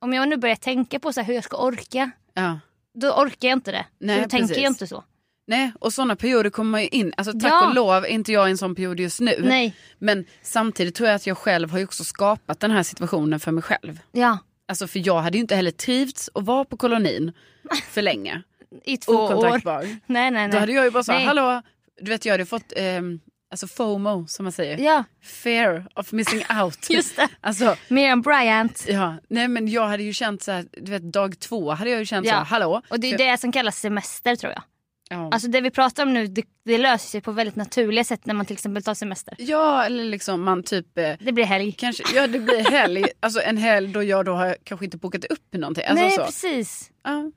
[0.00, 2.10] Om jag nu börjar tänka på så hur jag ska orka.
[2.34, 2.60] ja.
[2.94, 3.86] Då orkar jag inte det.
[3.98, 5.04] Nej, då tänker jag inte så.
[5.46, 7.12] Nej, och sådana perioder kommer man ju in.
[7.16, 7.68] Alltså tack Ja.
[7.68, 9.32] och lov är inte jag i en sån period just nu.
[9.42, 13.40] Nej, Men samtidigt tror jag att jag själv har ju också skapat den här situationen
[13.40, 14.00] för mig själv.
[14.12, 14.38] ja.
[14.68, 17.32] Alltså för jag hade ju inte heller trivts att vara på kolonin
[17.90, 18.42] för länge.
[18.84, 19.24] I två år.
[19.34, 19.80] Okontaktbar.
[19.82, 20.48] Nej nej nej.
[20.48, 21.62] Då hade jag ju bara sagt, hallå,
[22.00, 24.78] du vet jag hade fått ehm, alltså FOMO som man säger.
[24.78, 25.04] Ja
[25.42, 26.90] Fear of missing out.
[26.90, 27.28] just det.
[27.40, 28.84] Alltså, Miriam Bryant.
[28.88, 31.98] ja, nej men jag hade ju känt så här, du vet dag två hade jag
[32.00, 32.32] ju känt Ja.
[32.32, 32.82] så här, hallå.
[32.88, 34.62] Och det är För- det som kallas semester tror jag.
[35.10, 35.28] ja.
[35.32, 38.34] Alltså det vi pratar om nu det, det löser sig på väldigt naturliga sätt när
[38.34, 39.34] man till exempel tar semester.
[39.38, 41.72] ja, eller liksom man typ eh, Det blir helg.
[41.72, 45.24] Kanske, ja det blir helg, alltså en helg då jag då har kanske inte bokat
[45.24, 45.84] upp någonting.
[45.84, 46.24] Alltså Nej så.
[46.24, 46.90] precis.
[47.04, 47.30] Ja,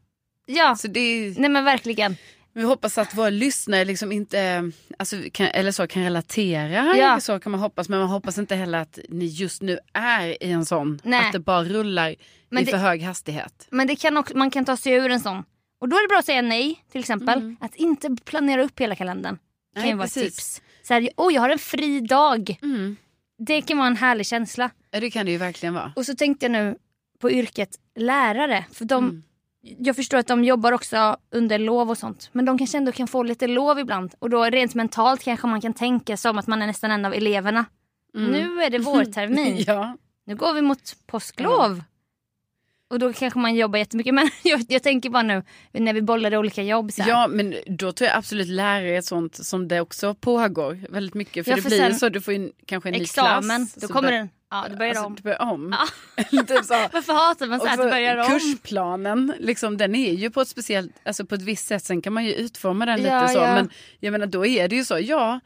[0.49, 2.15] Ja, så det nej men verkligen.
[2.53, 6.95] Vi hoppas att våra lyssnare liksom inte, alltså, kan, eller så, kan relatera.
[6.97, 7.19] Ja.
[7.19, 7.89] Så kan man hoppas.
[7.89, 10.99] Men man hoppas inte heller att ni just nu är i en sån.
[11.03, 11.25] Nej.
[11.25, 12.15] Att det bara rullar
[12.49, 13.67] Men i det- för hög hastighet.
[13.69, 15.43] Men det kan också, man kan ta sig ur en sån.
[15.81, 17.55] Och då är det bra att säga nej till exempel.
[17.59, 19.37] Att inte planera upp hela kalendern.
[19.75, 20.61] kan Nej, ju vara ett tips.
[20.83, 22.57] Så här, oh, jag har en fri dag.
[22.61, 22.95] Mm.
[23.47, 24.69] Det kan vara en härlig känsla.
[24.91, 25.93] Ja, det kan det ju verkligen vara.
[25.95, 26.77] Och så tänkte jag nu
[27.19, 28.65] på yrket lärare.
[28.73, 29.23] För de, Mm.
[29.79, 32.29] Jag förstår att de jobbar också under lov och sånt.
[32.31, 34.13] Men de kanske ändå kan få lite lov ibland.
[34.19, 37.13] Och då rent mentalt kanske man kan tänka som att man är nästan en av
[37.13, 37.65] eleverna.
[38.13, 39.47] Nu är det vårtermin.
[39.47, 39.63] Mm.
[39.67, 39.97] ja.
[40.25, 41.83] Nu går vi mot påsklov.
[42.89, 44.13] Och då kanske man jobbar jättemycket.
[44.13, 46.91] Men jag, jag tänker bara nu när vi bollar olika jobb.
[46.91, 47.09] Så här.
[47.09, 51.45] ja, men då tror jag absolut lärare är sånt som det också pågår väldigt mycket.
[51.45, 53.67] För Ja, det blir sen- så, du får ju kanske en ny Examen.
[53.67, 53.73] klass.
[53.73, 54.29] Då kommer den.
[54.49, 55.15] Ja, då börjar det alltså, om.
[55.15, 55.75] Du börjar om.
[56.31, 56.43] Ja.
[56.43, 56.73] typ så.
[56.93, 58.39] Varför hatar man så att det börjar om?
[58.39, 61.83] kursplanen, liksom, den är ju på ett speciellt, alltså på ett visst sätt.
[61.83, 63.39] Sen kan man ju utforma den Ja, lite så.
[63.39, 63.53] ja.
[63.53, 65.39] Men jag menar då är det ju så, ja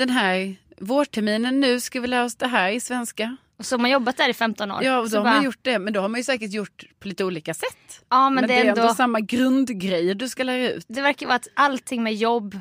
[0.00, 3.36] den här vårterminen nu ska vi lära oss det här i svenska.
[3.58, 4.84] Och så har man jobbat där i 15 år.
[4.84, 5.78] Ja, och då har bara, man gjort det.
[5.78, 8.04] Men då har man ju säkert gjort på lite olika sätt.
[8.08, 10.84] ja, men, det, är ändå, samma grundgrejer du ska lära ut.
[10.88, 12.60] det verkar vara att allting med jobb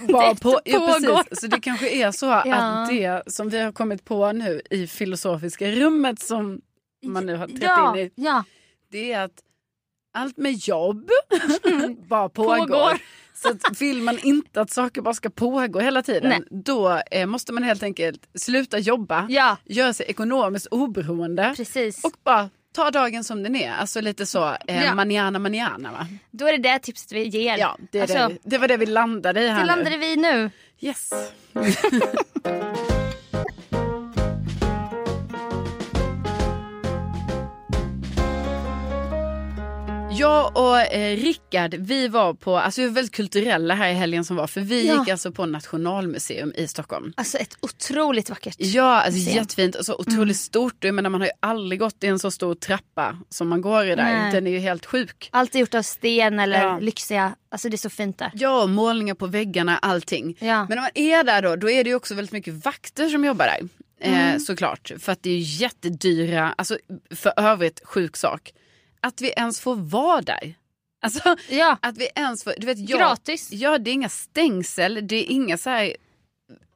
[0.00, 1.40] Bara på, ja, precis.
[1.40, 2.54] Så det kanske är så Ja.
[2.54, 6.60] att det som vi har kommit på nu i filosofiska rummet som
[7.04, 8.10] man nu har trätt ja, in i.
[8.14, 8.44] ja.
[8.90, 9.42] det är att
[10.14, 11.10] allt med jobb
[12.08, 12.56] bara pågår.
[12.58, 12.98] Pågår.
[13.34, 16.60] Så vill man inte att saker bara ska pågå hela tiden, Nej.
[16.62, 22.04] då eh, måste man helt enkelt sluta jobba, ja, göra sig ekonomiskt oberoende precis.
[22.04, 22.50] och bara
[22.82, 23.72] ta dagen som den är.
[23.72, 24.94] Alltså lite så eh, Ja.
[24.94, 26.06] manana manana va?
[26.30, 27.58] Då är det det tipset vi ger.
[27.58, 29.96] Ja, det, Alltså, det, det var det vi landade i här det landade nu.
[29.98, 30.50] vi nu.
[30.80, 31.10] Yes.
[40.18, 44.24] Jag och eh, Rickard, vi var på, alltså vi var väldigt kulturella här i helgen
[44.24, 44.98] som var, för vi Ja.
[44.98, 47.12] gick alltså på Nationalmuseum i Stockholm.
[47.16, 48.56] Alltså ett otroligt vackert.
[48.58, 49.36] Ja, alltså museum.
[49.36, 50.84] jättefint och så otroligt stort.
[50.84, 53.84] Jag menar, man har ju aldrig gått i en så stor trappa som man går
[53.84, 53.96] i där.
[53.96, 54.32] Nej.
[54.32, 55.28] Den är ju helt sjuk.
[55.32, 56.78] Allt är gjort av sten eller Ja.
[56.78, 57.34] lyxiga.
[57.50, 58.30] Alltså det är så fint där.
[58.34, 60.36] Ja, målningar på väggarna, allting.
[60.40, 60.66] Ja.
[60.68, 63.24] Men när man är där då, då är det ju också väldigt mycket vakter som
[63.24, 63.68] jobbar där.
[64.00, 66.78] Eh, såklart, för att det är jättedyra, alltså
[67.10, 68.52] för övrigt sjuk sak.
[69.00, 70.54] Att vi ens får vara där.
[71.02, 72.98] Alltså Ja, att vi ens får, du vet jag.
[73.00, 73.48] gratis.
[73.52, 75.96] Ja, det är inga stängsel, det är inga så här,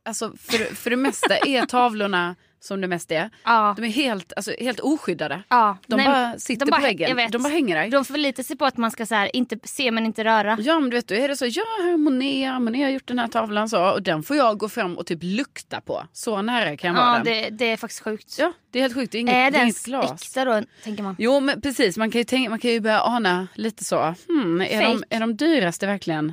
[0.04, 3.30] alltså för, för det mesta är tavlorna som det mest är.
[3.44, 3.74] Ja.
[3.76, 5.42] De är helt, alltså, helt oskyddade.
[5.48, 5.78] ja.
[5.86, 7.30] De Nej, bara sitter de bara- på väggen.
[7.30, 7.90] De bara hänger där.
[7.90, 10.56] De förlitar sig på att man ska så här, inte se men inte röra.
[10.60, 13.28] Ja men du vet då är det så, ja Monet, Monet har gjort den här
[13.28, 16.02] tavlan så och den får jag gå fram och typ lukta på.
[16.12, 17.24] Så nära kan jag vara Ja, den.
[17.24, 18.36] det, det är faktiskt sjukt.
[18.38, 20.22] Ja det är helt sjukt, det är inget, är det är inget glas.
[20.22, 21.16] äkta då, tänker man?
[21.18, 24.60] Jo men precis, man kan ju, tänka, man kan ju börja ana lite så, hmm,
[24.60, 26.32] är, de, är de dyraste verkligen?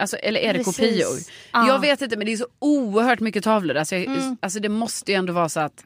[0.00, 0.76] Alltså, eller är det Precis.
[0.76, 1.18] kopior?
[1.52, 1.66] Ja.
[1.68, 3.76] Jag vet inte men det är så oerhört mycket tavlor.
[3.76, 4.36] Alltså, jag, Mm.
[4.42, 5.84] alltså det måste ju ändå vara så att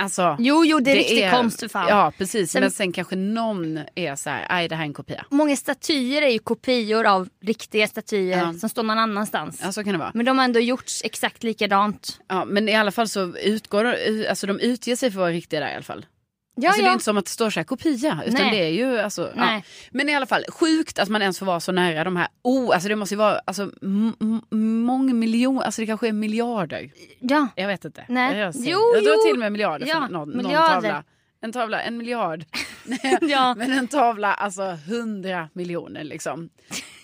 [0.00, 1.86] Alltså, Jo, jo, det är riktig konst för fan.
[1.88, 4.92] Ja precis, Sen- men sen kanske någon är så här, nej det här är en
[4.94, 5.26] kopia.
[5.30, 8.54] Många statyer är ju kopior av riktiga statyer Ja.
[8.54, 9.60] som står någon annanstans.
[9.64, 10.10] Ja så kan det vara.
[10.14, 12.20] Men de har ändå gjorts exakt likadant.
[12.28, 13.96] Ja, men i alla fall så utgår
[14.28, 16.06] alltså de utger sig för att vara riktiga där i alla fall.
[16.60, 16.92] Ja, alltså, Det är ja.
[16.92, 18.50] inte som att det står så här kopia utan Nej.
[18.50, 19.62] det är ju alltså, ja.
[19.90, 22.74] Men i alla fall sjukt att man ens får vara så nära de här, oh,
[22.74, 23.70] alltså det måste ju vara alltså,
[24.50, 26.90] många miljoner, alltså det kanske är miljarder.
[27.20, 27.48] ja.
[27.56, 28.04] Jag vet inte.
[28.08, 28.38] Nej.
[28.38, 30.74] Jag, Jo, jag drar till med miljarder Ja, för någon, någon miljarder.
[30.74, 31.04] tavla.
[31.40, 32.44] En tavla, en miljard.
[33.20, 33.54] Ja.
[33.54, 36.48] Men en tavla, alltså hundra miljoner liksom.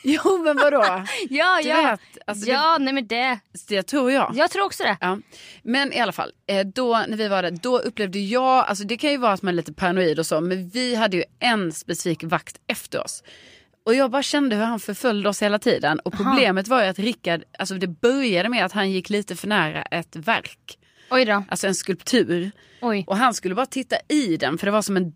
[0.25, 0.83] Jo men vadå?
[1.31, 1.91] Ja, Du ja.
[1.91, 3.17] vet, alltså, ja, nej men det.
[3.53, 4.33] Det, det tror jag.
[4.35, 4.97] Jag tror också det.
[5.01, 5.19] Ja.
[5.63, 8.97] Men i alla fall, eh, då när vi var där, då upplevde jag, alltså det
[8.97, 11.73] kan ju vara att man är lite paranoid och så, men vi hade ju en
[11.73, 13.23] specifik vakt efter oss.
[13.87, 15.99] Och jag bara kände hur han förföljde oss hela tiden.
[15.99, 19.49] Och problemet var ju att Rickard, alltså det började med att han gick lite för
[19.49, 20.79] nära ett verk.
[21.11, 21.45] Oj då.
[21.49, 22.51] Alltså en skulptur.
[22.81, 23.05] Oj.
[23.07, 25.11] Och han skulle bara titta i den för det var som en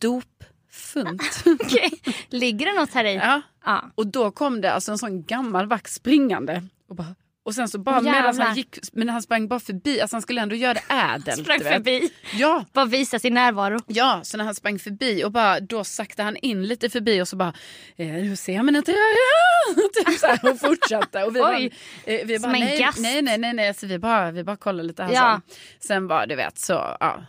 [0.69, 1.23] dopfunt.
[1.61, 1.91] Okej.
[2.31, 3.15] Ligger det något här i?
[3.15, 3.43] ja.
[3.65, 3.91] Ja.
[3.95, 6.63] Och då kom det alltså en sån gammal vakt springande.
[6.89, 10.01] Och, bara, och sen så bara Åh, medan han gick, men han sprang bara förbi,
[10.01, 11.41] alltså han skulle ändå göra det ädelt.
[11.43, 12.11] Sprang förbi.
[12.33, 13.79] Ja, Bara visa sin närvaro.
[13.87, 17.29] Ja, så när han sprang förbi och bara, då saktade han in lite förbi och
[17.29, 17.53] så bara,
[17.97, 18.93] eh, nu ser man inte
[19.95, 21.25] typ så här, och fortsatte.
[21.25, 21.73] Och vi bara, Oj,
[22.05, 25.03] eh, vi bara nej, nej, nej, nej, nej, så vi bara, vi bara kollar lite
[25.03, 25.41] här Ja.
[25.49, 25.87] så.
[25.87, 27.23] Sen bara, du vet, så, ja.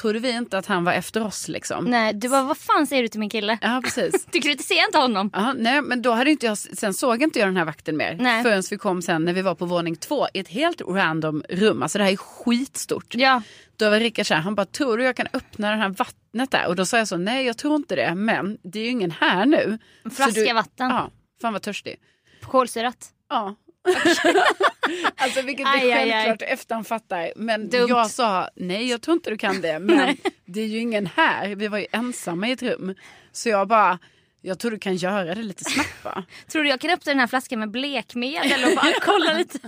[0.00, 1.84] Trodde vi inte att han var efter oss liksom.
[1.84, 3.58] Nej, du bara, vad fan säger du till min kille?
[3.62, 4.26] Ja, precis.
[4.32, 5.30] Du kritiserar inte honom.
[5.32, 8.16] Ja, nej, men då hade inte jag, sen såg inte jag den här vakten mer.
[8.20, 8.42] Nej.
[8.42, 11.82] Förrän vi kom sen när vi var på våning två i ett helt random rum.
[11.82, 13.14] Alltså det här är skitstort.
[13.14, 13.42] Ja.
[13.76, 16.50] Då var Rickard så här, han bara, tror du jag kan öppna det här vattnet
[16.50, 16.66] där?
[16.66, 19.10] Och då sa jag så, nej jag tror inte det, men det är ju ingen
[19.10, 19.78] här nu.
[20.04, 20.90] En flaska du, vatten.
[20.90, 21.96] Ja, fan vad törstig.
[22.42, 23.08] Kolsyrat.
[23.28, 23.54] Ja.
[25.16, 26.10] alltså vilket Aj, vi aj, aj.
[26.12, 27.32] självklart i efterhand fattar.
[27.36, 27.86] Men Dumt.
[27.88, 29.78] jag sa nej jag tror inte du kan det.
[29.78, 30.16] Men
[30.46, 31.54] det är ju ingen här.
[31.54, 32.94] Vi var ju ensamma i ett rum.
[33.32, 33.98] Så jag bara,
[34.40, 36.24] jag tror du kan göra det lite snabbt va?
[36.52, 39.58] Tror du jag kan öppna den här flaskan med blekmedel och bara kolla lite?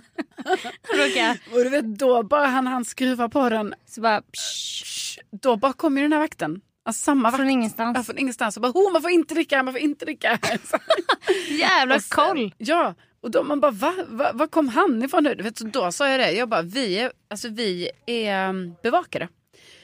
[1.53, 3.75] Och du vet då bara han, han skruva på den.
[3.87, 6.61] Så bara psh, Shh, Då bara kommer den här vakten.
[6.85, 7.37] Alltså samma vakt.
[7.37, 7.97] från ingenstans.
[7.97, 8.57] Ja, från ingenstans.
[8.57, 10.39] Och bara, oh, man får inte dricka, man får inte dricka.
[11.51, 12.55] Jävla sen- koll.
[12.59, 13.95] Ja, och då man bara va?
[14.09, 14.31] va?
[14.35, 15.25] Var kom han ifrån?
[15.25, 18.75] Du vet, så då sa jag det, jag bara vi är, alltså, vi är mm,
[18.83, 19.29] bevakare.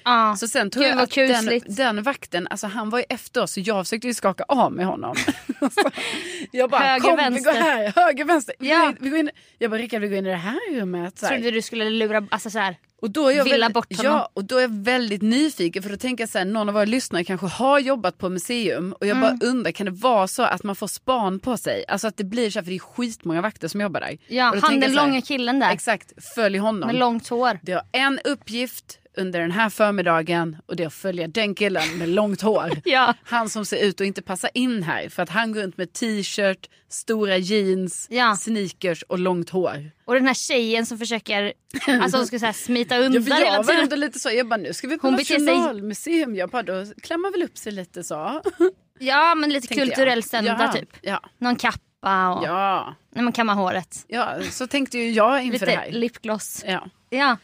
[0.04, 0.36] Ja.
[0.38, 3.52] Så sen tror Gud, jag att den, den vakten, alltså han var ju efter oss
[3.52, 5.16] så jag försökte ju skaka av med honom.
[6.50, 7.52] jag bara Höger, kom vänster.
[7.52, 8.54] vi går här, höger vänster.
[8.58, 8.88] Vi Ja.
[8.88, 9.30] in, vi går in.
[9.58, 11.18] Jag bara Rickard vi går in i det här rummet.
[11.18, 11.32] Så här.
[11.34, 12.76] Trodde du skulle lura, alltså så här.
[13.02, 14.12] Och då är jag Villa väldigt, bort honom.
[14.12, 16.74] Ja, och då är jag väldigt nyfiken för då tänker jag så här, någon av
[16.74, 19.38] våra lyssnare kanske har jobbat på museum och jag Mm.
[19.38, 21.84] bara undrar, kan det vara så att man får span på sig?
[21.88, 24.18] Alltså att det blir så här, för det är skitmånga vakter som jobbar där.
[24.28, 25.70] Ja, han den långa killen där.
[25.72, 26.86] Exakt, följ honom.
[26.86, 27.58] Med långt hår.
[27.62, 31.98] Det har en uppgift under den här förmiddagen och det är att följa den killen
[31.98, 32.70] med långt hår.
[32.85, 33.14] Ja.
[33.25, 35.92] Han som ser ut att inte passa in här för att han går runt med
[35.92, 38.37] t-shirt, stora jeans, Ja.
[38.37, 39.90] sneakers och långt hår.
[40.05, 41.53] Och den här tjejen som försöker
[41.87, 43.81] alltså, hon ska så här, smita Ja, undan för hela jag var tiden.
[43.81, 46.37] ändå lite så, jag bara nu ska vi på Hon beter sig- Nationalmuseum.
[46.37, 48.42] Jag bara då klämmer väl upp sig lite så.
[48.98, 50.88] Ja men lite kulturell söndag ja, typ.
[51.03, 54.05] Ja, Någon kappa och ja, när man kammar håret.
[54.09, 55.90] ja, så tänkte ju jag inför det Lite här.
[55.90, 56.64] lipgloss.
[56.66, 56.88] Ja.
[57.11, 57.37] Ja,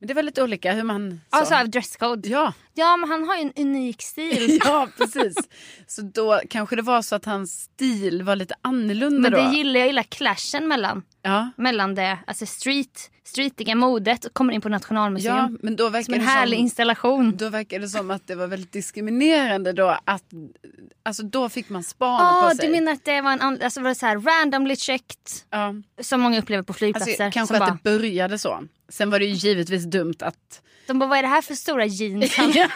[0.00, 1.20] Men det var lite olika hur man...
[1.46, 1.62] så.
[1.64, 2.28] dresscode.
[2.28, 4.58] Ja, Ja men han har ju en unik stil.
[4.64, 5.36] ja, precis.
[5.86, 9.38] Så då kanske det var så att hans stil var lite annorlunda Men då.
[9.38, 14.52] det gillar jag gillar clashen mellan, Ja, mellan det alltså street, streetiga modet och kommer
[14.52, 15.36] in på Nationalmuseum.
[15.36, 16.62] ja, men då verkar som en det härlig som...
[16.62, 17.36] installation.
[17.36, 20.24] Då verkar det som att det var väldigt diskriminerande då att
[21.02, 22.66] alltså då fick man span Ja, på sig.
[22.66, 25.16] du menar att det var en alltså var det så här randomly checked
[25.50, 25.74] ja.
[26.00, 27.24] som många upplever på flygplatser.
[27.24, 28.62] alltså, kanske att bara, det började så.
[28.88, 31.86] Sen var det ju givetvis dumt att De bara, vad är det här för stora
[31.86, 32.52] jeans han,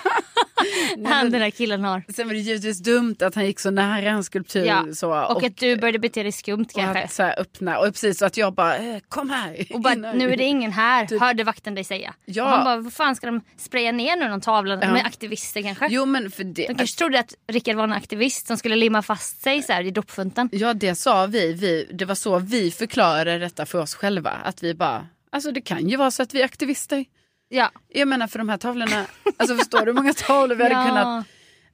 [1.06, 2.02] han den här killen har?
[2.14, 4.64] Sen var det givetvis dumt att han gick så nära en skulptur.
[4.64, 7.02] Ja, Så, Och, att du började bete dig skumt och kanske.
[7.04, 7.78] att så här öppna.
[7.78, 9.66] Och precis så att jag bara, eh, kom här.
[9.70, 11.20] Och bara, nu är det ingen här, Typ.
[11.20, 12.14] hörde vakten dig säga.
[12.24, 12.44] Ja.
[12.44, 14.92] Och han bara, vad fan ska de spraya ner nu någon tavla Ja.
[14.92, 15.86] med aktivister kanske?
[15.90, 16.66] Jo men för det.
[16.68, 19.84] De kanske trodde att Rickard var en aktivist som skulle limma fast sig så här
[19.86, 20.48] i dopfunten.
[20.52, 21.52] Ja det sa vi.
[21.52, 21.88] vi.
[21.92, 24.30] Det var så vi förklarade detta för oss själva.
[24.30, 27.04] Att vi bara, alltså det kan ju vara så att vi är aktivister.
[27.48, 27.70] Ja.
[27.88, 30.88] Jag menar för de här tavlorna, alltså förstår du hur många tavlor vi hade Ja.
[30.88, 31.26] kunnat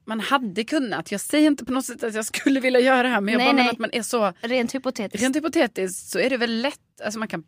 [0.06, 3.08] man hade kunnat, jag säger inte på något sätt att jag skulle vilja göra det
[3.08, 3.72] här men jag Nej, bara menar nej.
[3.72, 5.22] att man är så, Rent hypotetiskt.
[5.22, 7.44] rent hypotetiskt så är det väl lätt, alltså man kan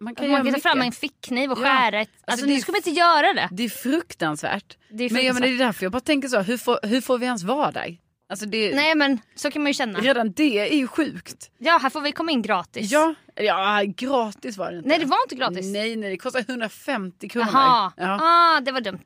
[0.00, 1.62] man kan man kan ta fram en fickkniv och Ja.
[1.62, 2.08] skära ett.
[2.26, 3.48] Alltså, Alltså, ska vi inte göra det.
[3.52, 4.76] Det är fruktansvärt.
[4.90, 5.60] Det är Men jag menar, det fruktansvärt.
[5.60, 7.96] är därför jag bara tänker så, hur får, hur får vi ens vara där?
[8.28, 9.98] Alltså det, Nej men så kan man ju känna.
[10.00, 11.50] Redan det är ju sjukt.
[11.58, 12.90] Ja här får vi komma in gratis.
[12.92, 14.88] Ja, ja, gratis var det inte.
[14.88, 15.66] Nej det var inte gratis.
[15.72, 17.48] Nej, nej, det kostar 150 kronor.
[17.52, 18.18] Jaha, Ja.
[18.22, 19.04] ah, det var dumt.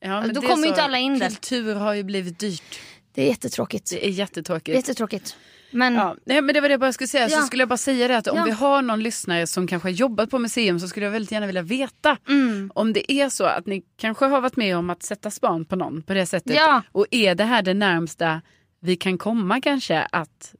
[0.00, 1.28] Ja, men Då det är kommer ju inte alla in där.
[1.28, 2.80] Kultur har ju blivit dyrt.
[3.14, 3.90] Det är jättetråkigt.
[3.90, 4.76] Det är jättetråkigt.
[4.76, 5.36] Jättetråkigt.
[5.72, 7.28] Men Ja, nej, men det var det jag bara skulle säga.
[7.28, 7.42] Så Ja.
[7.42, 8.44] skulle jag bara säga det att om Ja.
[8.44, 11.46] vi har någon lyssnare som kanske har jobbat på museum så skulle jag väldigt gärna
[11.46, 12.70] vilja veta Mm.
[12.74, 15.76] om det är så att ni kanske har varit med om att sätta span på
[15.76, 16.54] någon på det sättet.
[16.56, 16.82] Ja.
[16.92, 18.40] Och är det här det närmsta
[18.80, 20.54] vi kan komma kanske att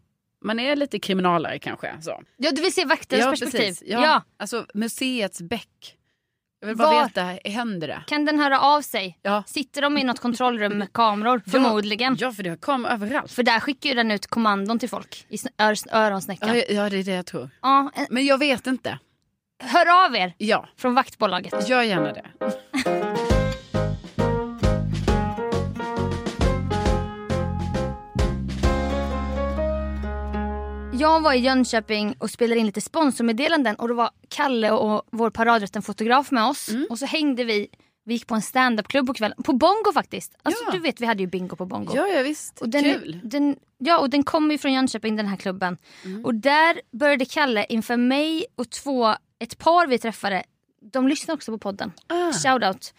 [0.44, 1.90] man är lite kriminalare kanske.
[2.02, 2.22] Så.
[2.36, 3.58] ja, du vill se vaktens perspektiv.
[3.60, 3.82] precis.
[3.86, 4.04] Ja.
[4.04, 4.22] Ja.
[4.38, 5.96] Alltså museets bäck.
[6.62, 8.02] Jag vill bara Var- veta, händer det?
[8.06, 9.18] Kan den höra av sig?
[9.22, 9.42] Ja.
[9.46, 11.42] Sitter de i något kontrollrum med kameror?
[11.50, 12.16] Förmodligen.
[12.20, 13.32] Ja, för det kommer överallt.
[13.32, 16.48] För där skickar ju den ut kommandon till folk i sn- ör- öronsnäckan.
[16.56, 17.50] Ja, ja, det är det jag tror.
[17.62, 18.98] Ja, Men jag vet inte.
[19.62, 21.68] hör av er Ja, från vaktbolaget.
[21.68, 22.26] gör gärna det.
[31.02, 35.30] Jag var i Jönköping och spelade in lite sponsormeddelanden och då var Kalle och vår
[35.30, 36.68] paradrätten fotograf med oss.
[36.68, 36.86] Mm.
[36.90, 37.68] Och så hängde vi,
[38.04, 39.42] vi gick på en standupklubb på kvällen.
[39.42, 40.34] På Bongo faktiskt.
[40.42, 40.72] Alltså Ja.
[40.72, 41.92] du vet vi hade ju bingo på Bongo.
[41.96, 42.60] Ja, ja visst.
[42.60, 43.20] Och den, Kul.
[43.24, 45.76] Den, ja, och den kommer ju från Jönköping den här klubben.
[46.04, 46.24] Mm.
[46.24, 50.42] Och där började Kalle inför mig och två, ett par vi träffade,
[50.92, 51.92] de lyssnar också på podden.
[52.06, 52.32] Ah.
[52.32, 52.94] Shoutout.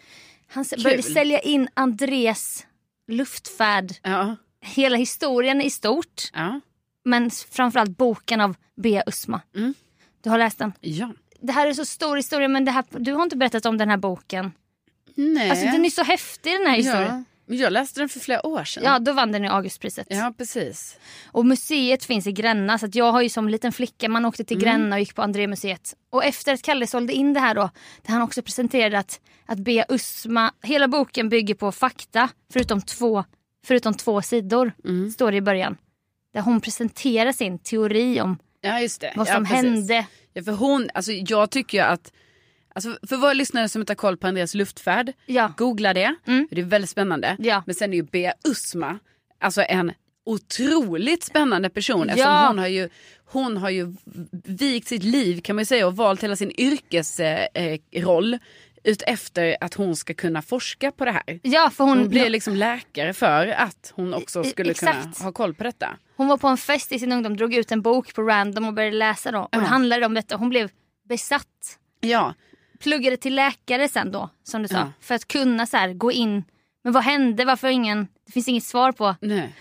[0.48, 1.12] Han s- började Kul.
[1.14, 2.66] sälja in Andres
[3.08, 6.22] luftfärd, Ja, hela historien i stort.
[6.32, 6.60] ja,
[7.04, 9.40] Men framförallt boken av Bea Usma.
[9.56, 9.74] Mm.
[10.22, 10.72] Du har läst den.
[10.80, 11.12] ja.
[11.40, 13.90] Det här är så stor historia men det här, du har inte berättat om den
[13.90, 14.52] här boken.
[15.14, 15.50] Nej.
[15.50, 17.08] Alltså den är så häftig den här historien.
[17.08, 17.24] ja.
[17.46, 18.82] Men jag läste den för flera år sedan.
[18.86, 20.06] Ja, då vann den ju Augustpriset.
[20.10, 20.98] ja precis.
[21.26, 24.56] Och museet finns i Gränna så jag har ju som liten flicka, man åkte till
[24.56, 24.64] Mm.
[24.80, 25.94] Gränna och gick på André-museet.
[26.10, 27.70] Och efter att Kalle sålde in det här då,
[28.02, 33.24] där han också presenterade att, att Bea Usma, hela boken bygger på fakta förutom två,
[33.66, 35.10] förutom två sidor, Mm.
[35.10, 35.76] står det i början.
[36.34, 38.72] Där hon presenterar sin teori om Ja
[39.16, 39.64] vad ja, som precis.
[39.64, 40.06] hände.
[40.32, 42.12] Ja, för hon, alltså jag tycker ju att,
[42.74, 45.52] alltså för våra lyssnare som inte har koll på Andreas luftfärd, Ja.
[45.56, 46.14] googla det.
[46.26, 46.48] Mm.
[46.50, 47.36] Det är väldigt spännande.
[47.38, 47.62] Ja.
[47.66, 48.98] Men sen är ju Bea Usma,
[49.40, 49.92] alltså en
[50.26, 52.08] otroligt spännande person.
[52.08, 52.46] Eftersom Ja.
[52.48, 52.88] hon har ju,
[53.24, 53.94] hon har ju
[54.44, 58.38] vikt sitt liv kan man säga och valt hela sin yrkesroll eh, roll
[58.84, 61.40] ut efter att hon ska kunna forska på det här.
[61.42, 65.02] Ja, för hon, Hon blir liksom läkare för att hon också skulle exakt.
[65.02, 65.96] kunna ha koll på detta.
[66.16, 68.74] hon var på en fest i sin ungdom, drog ut en bok på random och
[68.74, 69.38] började läsa då.
[69.40, 69.58] Och Ja.
[69.58, 70.36] det handlade om detta.
[70.36, 70.70] Hon blev
[71.08, 71.78] besatt.
[72.00, 72.34] Ja,
[72.80, 74.76] Pluggade till läkare sen då, som du sa.
[74.76, 74.92] Ja.
[75.00, 76.44] För att kunna så här, gå in.
[76.84, 77.44] Men vad hände?
[77.44, 78.08] Varför ingen...
[78.26, 79.16] Det finns inget svar på.
[79.20, 79.54] nej.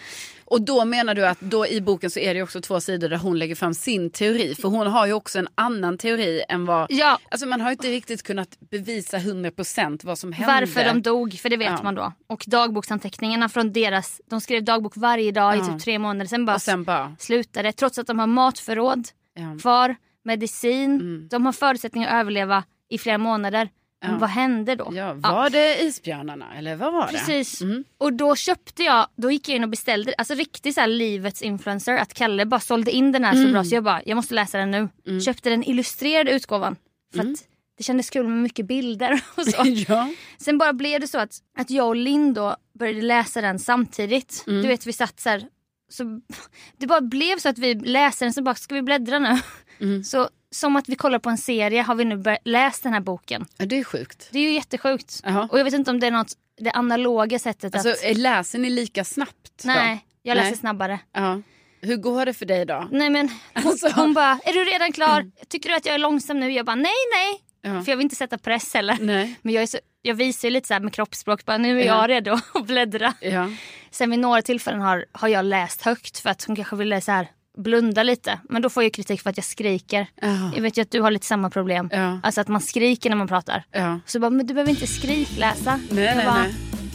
[0.54, 3.18] Och då menar du att då i boken så är det också två sidor där
[3.18, 4.56] hon lägger fram sin teori.
[4.56, 6.88] För hon har ju också en annan teori än vad...
[6.90, 10.54] Ja, Alltså man har inte riktigt kunnat bevisa 100% vad som hände.
[10.54, 11.84] varför de dog, för det vet Ja.
[11.84, 12.12] man då.
[12.28, 14.22] Och dagboksanteckningarna från deras...
[14.30, 15.64] De skrev dagbok varje dag Ja.
[15.64, 16.26] i typ tre månader.
[16.30, 17.16] Sen bara Och sen bara...
[17.20, 17.72] slutade.
[17.72, 19.58] Trots att de har matförråd Ja.
[19.62, 20.92] kvar, medicin.
[21.00, 21.28] Mm.
[21.32, 23.70] De har förutsättningar att överleva i flera månader.
[24.04, 24.18] Men Ja.
[24.18, 24.92] vad hände då?
[24.96, 27.14] Ja, var det isbjörnarna eller vad var det?
[27.18, 27.62] Precis.
[27.62, 27.84] Mm.
[27.98, 31.42] Och då köpte jag, då gick jag in och beställde, alltså riktigt så här livets
[31.42, 33.52] influencer, att Kalle bara sålde in den här så Mm.
[33.52, 34.90] bra så jag bara, jag måste läsa den nu.
[35.22, 36.76] Köpte den illustrerade utgåvan.
[37.14, 37.34] För Mm.
[37.34, 37.40] att
[37.78, 39.62] det kändes kul med mycket bilder och så.
[39.88, 40.10] ja.
[40.38, 44.44] Sen bara blev det så att, att jag och Linn då började läsa den samtidigt.
[44.48, 44.62] Mm.
[44.62, 45.44] Du vet vi satt så här,
[45.90, 46.04] så
[46.78, 49.40] det bara blev så att vi läste den så bara, ska vi bläddra nu?
[49.80, 50.04] Mm.
[50.04, 53.46] Så som att vi kollar på en serie har vi nu läst den här boken.
[53.58, 54.28] ja, det är sjukt.
[54.32, 55.22] Det är ju jättesjukt.
[55.24, 55.48] Jaha.
[55.52, 58.18] Och jag vet inte om det är något, det analoga sättet Alltså att...
[58.18, 59.64] läser ni lika snabbt?
[59.64, 59.68] då?
[59.68, 60.58] Nej, jag läser Nej.
[60.60, 61.00] snabbare.
[61.14, 61.42] Ja.
[61.82, 62.88] Hur går det för dig då?
[62.92, 63.90] Nej men hon, Alltså.
[63.96, 65.32] hon bara, är du redan klar?
[65.48, 66.52] Tycker du att jag är långsam nu?
[66.52, 67.42] Jag bara, nej nej.
[67.74, 67.84] Ja.
[67.84, 68.98] För jag vill inte sätta press heller.
[69.02, 69.36] Nej.
[69.42, 72.02] Men jag, är så, jag visar ju lite så med kroppsspråk, bara, nu är Ja.
[72.02, 73.14] jag redo att bläddra.
[73.22, 73.50] Ja.
[73.92, 77.12] Sen vid några tillfällen har, har jag läst högt för att hon kanske ville så
[77.12, 78.40] här blunda lite.
[78.50, 80.08] Men då får jag kritik för att jag skriker.
[80.22, 80.52] Ja.
[80.56, 81.90] Jag vet ju att du har lite samma problem.
[81.92, 82.20] Ja.
[82.24, 83.64] Alltså att man skriker när man pratar.
[83.72, 84.00] Ja.
[84.06, 85.80] Så bara, men du behöver inte skrikläsa.
[85.90, 86.54] Nej, jag nej, bara, nej.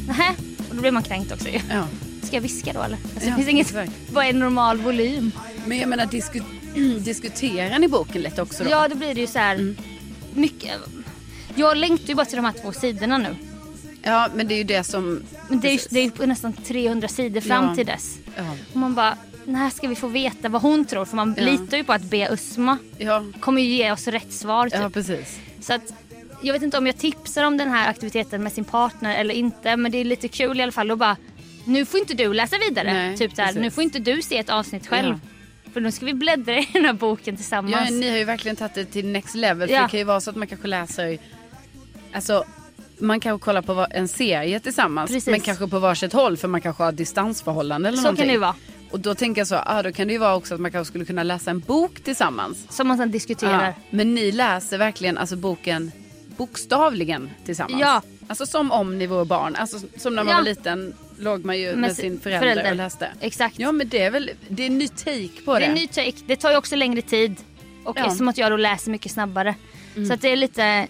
[0.08, 0.34] Nähä.
[0.68, 1.60] Och då blir man kränkt också ju.
[1.70, 1.86] Ja.
[2.22, 2.96] Ska jag viska då eller?
[3.14, 3.92] Alltså, Ja, det finns inget, exakt.
[4.12, 5.32] vad är normal volym?
[5.66, 6.40] Men jag menar disku...
[7.00, 8.70] diskuterar ni boken lite också då?
[8.70, 9.76] Ja då blir det ju så här Mm.
[10.34, 10.70] mycket.
[11.54, 13.36] Jag längtar ju bara till de här två sidorna nu.
[14.02, 15.22] Ja, men det är ju det som...
[15.48, 18.18] Men det är, ju- det är ju nästan 300 sidor fram till dess.
[18.72, 19.16] Och man bara,
[19.48, 21.04] när ska vi få veta vad hon tror?
[21.04, 21.44] För man Ja.
[21.44, 24.68] litar ju på att Bea Usma Ja, kommer ju ge oss rätt svar.
[24.68, 24.80] Typ.
[24.80, 25.38] ja precis.
[25.60, 25.92] Så att,
[26.42, 29.76] jag vet inte om jag tipsar om den här aktiviteten med sin partner eller inte.
[29.76, 31.16] Men det är lite kul i alla fall att bara,
[31.64, 32.92] nu får inte du läsa vidare.
[32.92, 33.60] Nej, typ där, precis.
[33.60, 35.20] nu får inte du se ett avsnitt själv.
[35.72, 37.90] För nu ska vi bläddra i den här boken tillsammans.
[37.90, 39.68] Ja, ni har ju verkligen tagit det till next level.
[39.68, 39.82] För Ja.
[39.82, 41.18] det kan ju vara så att man kanske läser...
[42.12, 42.44] Alltså,
[42.98, 45.10] man kanske kollar på en serie tillsammans.
[45.10, 45.26] Precis.
[45.26, 48.22] Men kanske på varsitt håll för man kanske har distansförhållande eller Så någonting.
[48.22, 48.54] kan det ju vara.
[48.90, 50.90] Och då tänker jag så, ah, då kan det ju vara också att man kanske
[50.90, 52.66] skulle kunna läsa en bok tillsammans.
[52.70, 53.66] Som man sedan diskuterar.
[53.66, 53.72] Ja.
[53.90, 55.92] Men ni läser verkligen alltså boken
[56.36, 57.80] bokstavligen tillsammans.
[57.80, 58.02] Ja.
[58.28, 59.56] Alltså som om ni vore barn.
[59.56, 60.36] Alltså som när man Ja.
[60.38, 62.70] var liten låg man ju med, Med sin förälder, förälder.
[62.70, 63.08] och läste.
[63.20, 63.58] Exakt.
[63.58, 65.64] Ja men det är väl, det är en ny take på Det det.
[65.64, 66.12] är en ny take.
[66.26, 67.36] Det tar ju också längre tid.
[67.84, 68.00] Och Ja.
[68.00, 68.06] Mm.
[68.08, 69.54] eftersom att jag då läser mycket snabbare.
[70.08, 70.86] Så att det är lite...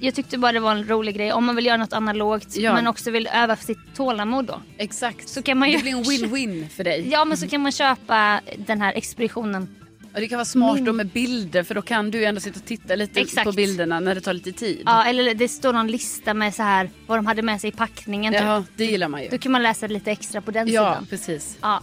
[0.00, 1.32] Jag tyckte bara det var en rolig grej.
[1.32, 2.74] Om man vill göra något analogt Ja.
[2.74, 4.60] men också vill öva för sitt tålamod då.
[4.78, 5.28] Exakt.
[5.28, 7.08] Så kan man ju- Det blir en win-win för dig.
[7.12, 9.68] Ja men så kan man köpa den här expeditionen.
[10.14, 12.58] Och det kan vara smart då med bilder för då kan du ju ändå sitta
[12.60, 13.44] och titta lite Exakt.
[13.44, 14.82] på bilderna när det tar lite tid.
[14.86, 17.72] Ja eller det står någon lista med så här vad de hade med sig i
[17.72, 18.32] packningen.
[18.32, 18.42] Typ.
[18.42, 19.28] Jaha, det gillar man ju.
[19.28, 21.06] Då kan man läsa lite extra på den Ja, sidan.
[21.06, 21.58] precis.
[21.60, 21.82] Ja.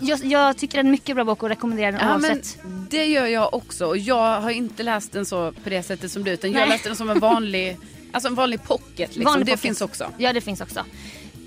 [0.00, 2.58] Jag, jag tycker det är en mycket bra bok och rekommenderar den Ja, men oavsett.
[2.90, 3.86] det gör jag också.
[3.86, 6.30] Och jag har inte läst den så på det sättet som du.
[6.30, 6.68] Utan jag Nej.
[6.68, 7.76] läste den som en vanlig,
[8.12, 8.98] alltså en vanlig pocket.
[8.98, 9.24] Liksom.
[9.24, 9.60] Vanlig det pocket.
[9.60, 10.06] finns också.
[10.18, 10.84] Ja det finns också.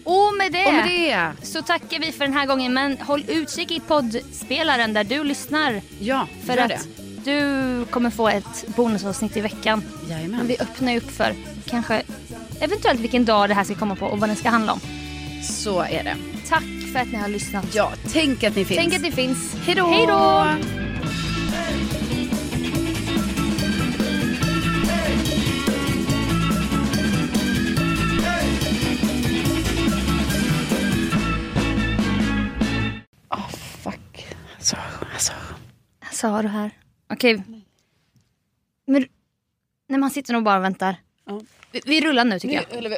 [0.05, 3.23] Och med det, Och med det, så tackar vi för den här gången men håll
[3.27, 5.81] utkik i poddspelaren där du lyssnar.
[5.99, 6.87] ja, För gör att
[7.23, 7.31] det.
[7.31, 9.83] du kommer få ett bonusavsnitt i veckan.
[10.01, 10.47] Men Jajamän.
[10.47, 11.35] vi öppnar ju upp för
[11.65, 12.01] kanske
[12.61, 14.79] eventuellt vilken dag det här ska komma på och vad den ska handla om.
[15.43, 16.15] Så är det.
[16.49, 16.63] Tack
[16.93, 17.75] för att ni har lyssnat.
[17.75, 18.79] Ja, tänk att ni finns.
[18.79, 19.55] Tänk att det finns.
[19.55, 19.87] Hej då!
[19.87, 20.13] Hej då!
[33.29, 33.49] Oh,
[33.83, 34.27] fuck.
[34.55, 34.75] Alltså,
[35.13, 35.33] alltså.
[36.11, 36.71] Sa du här?
[37.09, 37.43] Okej.
[38.85, 39.07] Men
[39.87, 40.95] när man sitter nog bara och väntar.
[41.25, 41.41] Ja.
[41.71, 42.65] Vi, vi rullar nu tycker jag.
[42.71, 42.97] Nu, eller,